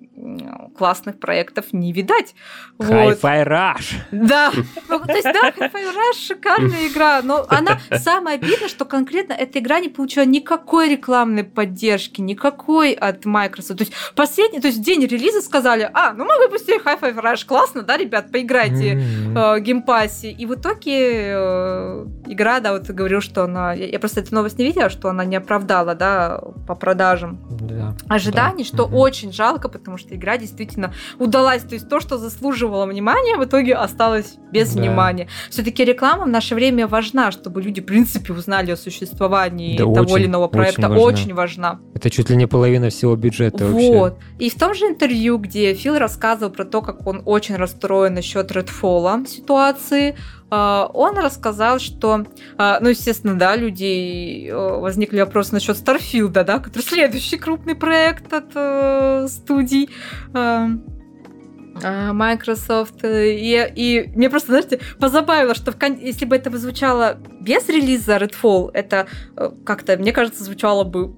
[0.77, 2.35] классных проектов не видать.
[2.79, 3.95] Hi-Fi Rush!
[4.11, 4.51] Да,
[4.89, 9.59] ну, то есть, да, Hi-Fi Rush шикарная игра, но она, самое обидное, что конкретно эта
[9.59, 13.79] игра не получила никакой рекламной поддержки, никакой от Microsoft.
[13.79, 17.81] То есть, последний, то есть, день релиза сказали, а, ну мы выпустили Hi-Fi Rush, классно,
[17.81, 19.57] да, ребят, поиграли играете mm-hmm.
[19.57, 20.31] э, геймпассе.
[20.31, 23.73] И в итоге э, игра, да, вот ты говорил, что она...
[23.73, 27.95] Я, я просто эту новость не видела, что она не оправдала, да, по продажам да,
[28.07, 28.67] ожиданий, да.
[28.67, 28.95] что mm-hmm.
[28.95, 31.63] очень жалко, потому что игра действительно удалась.
[31.63, 34.81] То есть то, что заслуживало внимания, в итоге осталось без да.
[34.81, 35.27] внимания.
[35.49, 40.17] Все-таки реклама в наше время важна, чтобы люди, в принципе, узнали о существовании да, того
[40.17, 40.87] или иного проекта.
[40.87, 41.05] Очень важна.
[41.05, 41.79] очень важна.
[41.93, 43.73] Это чуть ли не половина всего бюджета вот.
[43.73, 43.97] вообще.
[43.97, 44.19] Вот.
[44.39, 48.40] И в том же интервью, где Фил рассказывал про то, как он очень расстроен насчет
[48.41, 50.15] насчет Redfall ситуации.
[50.49, 52.25] А, он рассказал, что,
[52.57, 58.33] а, ну, естественно, да, людей э, возникли вопросы насчет Старфилда, да, который следующий крупный проект
[58.33, 59.89] от э, студий.
[60.33, 60.69] А,
[62.11, 63.03] Microsoft.
[63.03, 68.71] И, и мне просто, знаете, позабавило, что в, если бы это звучало без релиза Redfall,
[68.73, 71.15] это э, как-то, мне кажется, звучало бы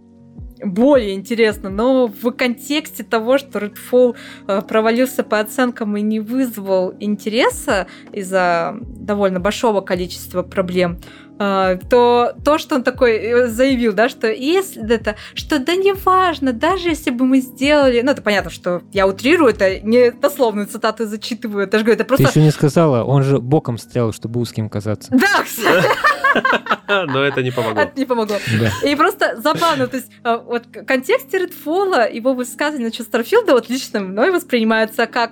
[0.63, 4.15] более интересно, но в контексте того, что Redfall
[4.47, 10.99] э, провалился по оценкам и не вызвал интереса из-за довольно большого количества проблем,
[11.39, 15.93] а, то то, что он такой э, заявил, да, что если это, что да не
[15.93, 20.67] важно, даже если бы мы сделали, ну это понятно, что я утрирую, это не дословную
[20.67, 22.25] цитату зачитываю, это же это просто...
[22.25, 25.11] Ты еще не сказала, он же боком стоял, чтобы узким казаться.
[25.11, 25.87] Да, кстати.
[26.87, 27.81] Но это не помогло.
[27.81, 28.37] Это не помогло.
[28.59, 28.87] Да.
[28.87, 33.69] И просто забавно, то есть а, вот в контексте Редфола его высказывание насчет Старфилда вот
[33.69, 35.31] лично мной воспринимается как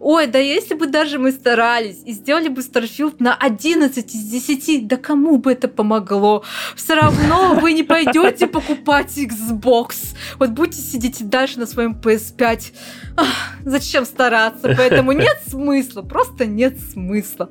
[0.00, 4.86] Ой, да если бы даже мы старались и сделали бы Starfield на 11 из 10,
[4.88, 6.44] да кому бы это помогло?
[6.74, 10.16] Все равно вы не пойдете покупать Xbox.
[10.38, 12.72] Вот будете сидеть дальше на своем PS5.
[13.16, 13.26] Ах,
[13.64, 14.74] зачем стараться?
[14.76, 17.50] Поэтому нет смысла, просто нет смысла.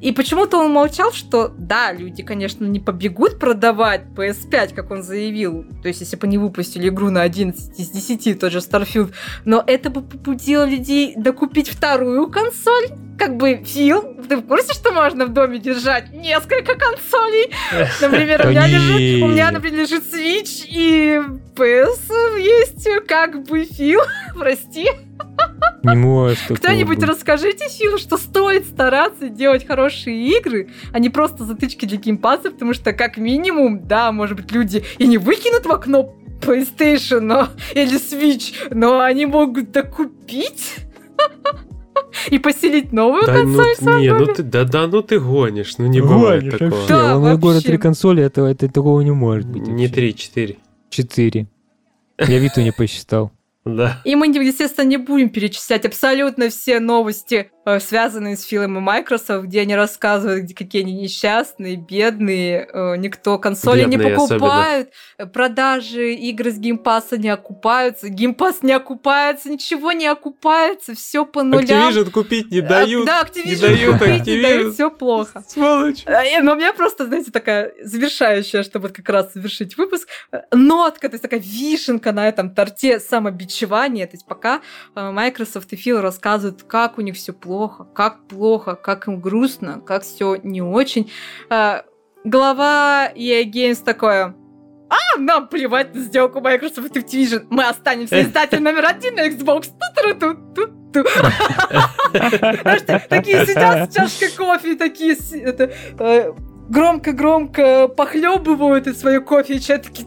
[0.00, 5.64] И почему-то он молчал, что да, люди, конечно, не побегут продавать PS5, как он заявил.
[5.82, 9.12] То есть, если бы не выпустили игру на 11 из 10, тот же Starfield.
[9.44, 14.92] Но это бы побудило людей докупить вторую консоль, как бы, Фил, ты в курсе, что
[14.92, 17.50] можно в доме держать несколько консолей?
[18.00, 21.20] Например, у меня лежит, у меня, например, лежит Switch и
[21.56, 24.00] PS есть как бы Фил,
[24.38, 24.86] прости.
[25.82, 31.86] Не может Кто-нибудь расскажите Филу, что стоит стараться делать хорошие игры, а не просто затычки
[31.86, 36.14] для геймпаса, потому что как минимум, да, может быть, люди и не выкинут в окно
[36.40, 40.76] PlayStation но, или Switch, но они могут докупить
[42.30, 45.86] и поселить новую да, консоль ну, не, ну ты, да, да, ну ты гонишь, ну
[45.86, 46.70] не гонишь бывает такого.
[46.70, 46.88] Вообще.
[46.88, 49.66] Да, У года три консоли, это, это такого не может быть.
[49.66, 50.56] Не три, четыре.
[50.90, 51.46] Четыре.
[52.18, 53.32] Я Виту не посчитал.
[53.64, 54.00] Да.
[54.02, 59.76] И мы, естественно, не будем перечислять абсолютно все новости, связанные с фильмом Microsoft, где они
[59.76, 65.32] рассказывают, где какие они несчастные, бедные, э, никто консоли бедные не покупают, особенно.
[65.32, 71.90] продажи игр с геймпаса не окупаются, геймпас не окупается, ничего не окупается, все по нулям.
[71.90, 73.06] Activision купить не дают.
[73.06, 75.44] Да, Activision не дают, купить не дают, все плохо.
[75.46, 76.04] Сволочь.
[76.42, 81.14] Но у меня просто, знаете, такая завершающая, чтобы как раз завершить выпуск, э, нотка, то
[81.14, 84.06] есть такая вишенка на этом торте самобичевания.
[84.06, 84.60] То есть пока
[84.96, 87.51] э, Microsoft и Фил рассказывают, как у них все плохо,
[87.94, 91.10] как плохо, как им грустно, как все не очень,
[91.50, 91.82] э,
[92.24, 94.34] глава EA Games такое,
[94.92, 97.46] а, нам плевать на сделку Microsoft и Activision.
[97.48, 99.68] Мы останемся издателем номер один на Xbox.
[103.08, 105.16] Такие сидят с чашкой кофе, такие
[105.98, 106.32] э,
[106.68, 110.06] громко-громко похлебывают из своей кофе, и чай такие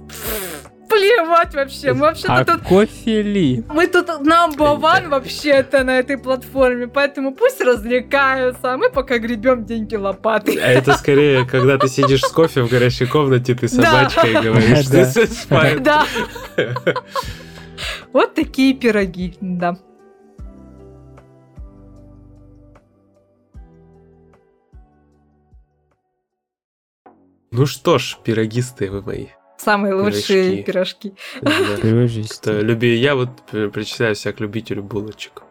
[0.87, 1.93] плевать вообще.
[1.93, 2.61] Мы вообще а тут...
[2.61, 3.63] кофе ли?
[3.69, 9.65] Мы тут number one вообще-то на этой платформе, поэтому пусть развлекаются, а мы пока гребем
[9.65, 10.55] деньги лопатой.
[10.55, 14.41] А это скорее, когда ты сидишь с кофе в горящей комнате, ты собачкой да.
[14.41, 16.05] говоришь, ты Да.
[18.13, 19.77] Вот такие пироги, да.
[27.51, 29.27] Ну что ж, пирогисты вы мои.
[29.57, 31.13] Самые лучшие пирожки.
[31.41, 32.39] пирожки.
[32.45, 32.95] Люби...
[32.95, 35.43] Я вот причисляю себя к любителю булочек.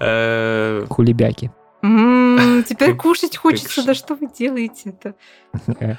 [0.00, 1.50] Э, Кулебяки.
[1.82, 5.14] Теперь кушать хочется, да что вы делаете это?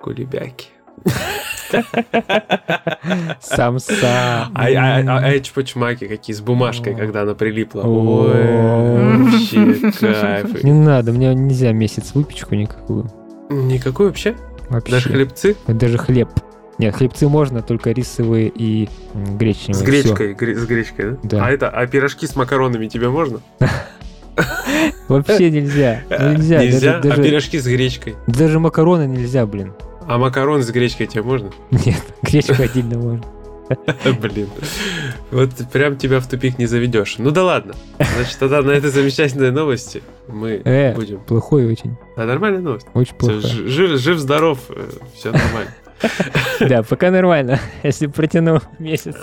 [0.00, 0.68] Кулебяки.
[3.40, 3.94] Самса.
[4.04, 7.82] А, а, а, а эти почмаки какие с бумажкой, когда она прилипла.
[7.82, 10.62] Ой, вообще кайф.
[10.62, 13.10] Не надо, мне нельзя месяц выпечку никакую.
[13.50, 14.36] Никакой вообще?
[14.68, 14.92] Вообще.
[14.92, 15.56] Даже хлебцы?
[15.66, 16.28] Даже хлеб.
[16.78, 19.74] Нет, хлебцы можно, только рисовые и гречневые.
[19.74, 21.18] С гречкой, гре- с гречкой, да?
[21.22, 21.46] Да.
[21.46, 23.40] А это, а пирожки с макаронами тебе можно?
[25.08, 26.02] Вообще нельзя.
[26.10, 26.62] Нельзя.
[26.64, 26.98] Нельзя?
[26.98, 28.16] А пирожки с гречкой?
[28.26, 29.72] даже макароны нельзя, блин.
[30.08, 31.50] А макароны с гречкой тебе можно?
[31.70, 33.24] Нет, гречку отдельно можно.
[34.20, 34.48] Блин.
[35.30, 37.16] Вот прям тебя в тупик не заведешь.
[37.18, 37.74] Ну да ладно.
[37.98, 41.20] Значит, тогда на этой замечательной новости мы Э, будем.
[41.20, 41.96] плохой очень.
[42.16, 42.86] А нормальная новость.
[42.94, 43.40] Очень Всё, плохой.
[43.40, 44.58] ж- жив, жив, здоров,
[45.14, 45.70] все нормально.
[46.60, 47.58] Да, пока нормально.
[47.82, 49.16] Если протяну месяц.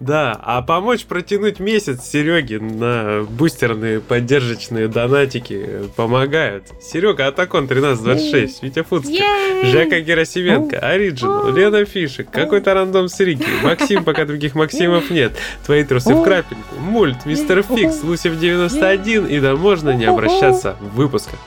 [0.00, 5.66] Да, а помочь протянуть месяц Сереге на бустерные поддержочные донатики
[5.96, 6.64] помогают.
[6.80, 9.24] Серега Атакон 1326, Витя Фудских,
[9.64, 15.32] Жека Герасименко, Ориджинал, Лена Фишек, какой-то рандом с Рики, Максим, пока других Максимов нет,
[15.64, 20.96] Твои трусы в крапельку, Мульт, Мистер Фикс, Лусев 91 и да можно не обращаться в
[20.96, 21.38] выпусках.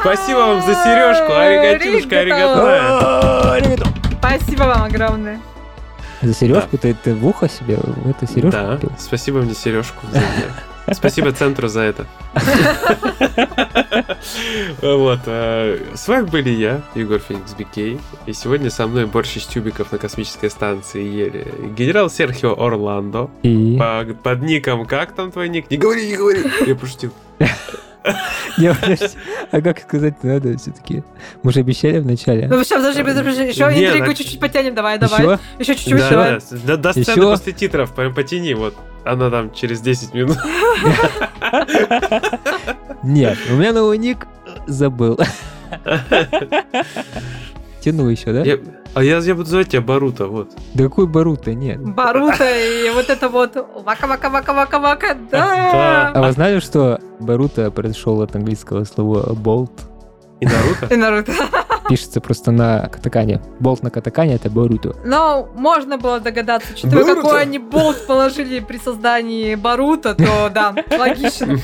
[0.00, 3.03] Спасибо вам за сережку, аригатюшка, аригатная.
[4.18, 5.40] Спасибо вам огромное.
[6.22, 8.92] За сережку ты, ты в ухо себе в эту сережку Да, купил?
[8.98, 10.06] спасибо мне сережку.
[10.92, 12.06] Спасибо центру за это.
[14.82, 15.20] Вот.
[15.26, 17.98] э, С вами были я, Егор Феникс Бикей.
[18.26, 21.46] И сегодня со мной борщ из тюбиков на космической станции ели
[21.76, 23.30] генерал Серхио Орландо.
[23.42, 23.76] И...
[23.78, 25.70] По- Под ником, как там твой ник?
[25.70, 26.42] Не говори, не говори.
[26.66, 27.12] Я пошутил.
[28.58, 28.74] Не.
[29.50, 31.02] А как сказать надо все-таки?
[31.42, 32.46] Мы же обещали в начале.
[32.48, 35.38] Ну сейчас, подожди, подожди, еще интригу чуть-чуть потянем, давай, давай.
[35.58, 35.74] Еще?
[35.74, 36.38] Чуть-чуть, Да, давай.
[36.66, 38.74] да, до, сцены после титров прям потяни, вот.
[39.04, 40.38] Она там через 10 минут.
[43.02, 44.26] Нет, у меня новый ник
[44.66, 45.18] забыл.
[47.84, 48.40] Тяну еще, да?
[48.42, 48.58] Я-
[48.94, 50.52] а я, я буду звать тебя Барута, вот.
[50.72, 51.80] Да какой Барута, нет.
[51.82, 56.22] Барута и вот это вот вака-вака-вака-вака-вака, А да.
[56.22, 59.72] вы знали, что Барута произошел от английского слова болт?
[60.40, 60.86] И Наруто?
[60.94, 61.32] И Наруто.
[61.88, 63.42] Пишется просто на катакане.
[63.60, 64.96] Болт на катакане это Баруто.
[65.04, 67.20] Но можно было догадаться, учитывая, Боруто?
[67.22, 71.58] какой они болт положили при создании Барута, то да, логично.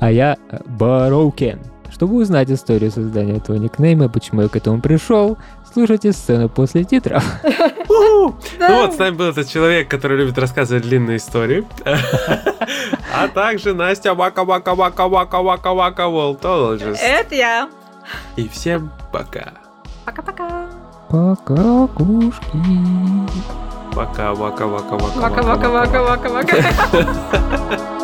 [0.00, 1.60] А я Бароукен.
[1.96, 5.38] Чтобы узнать историю создания этого никнейма, почему я к этому пришел,
[5.72, 7.24] слушайте сцену после титров.
[7.88, 11.64] Ну вот, с нами был этот человек, который любит рассказывать длинные истории.
[13.14, 17.00] А также Настя Вака Вака Вака Вака Вака Вака Волтологист.
[17.02, 17.70] Это я.
[18.36, 19.54] И всем пока.
[20.04, 20.66] Пока-пока.
[21.08, 22.58] Пока, кушки.
[23.94, 27.86] Пока, вака, вака, вака, Вака-вака-вака-вака-вака.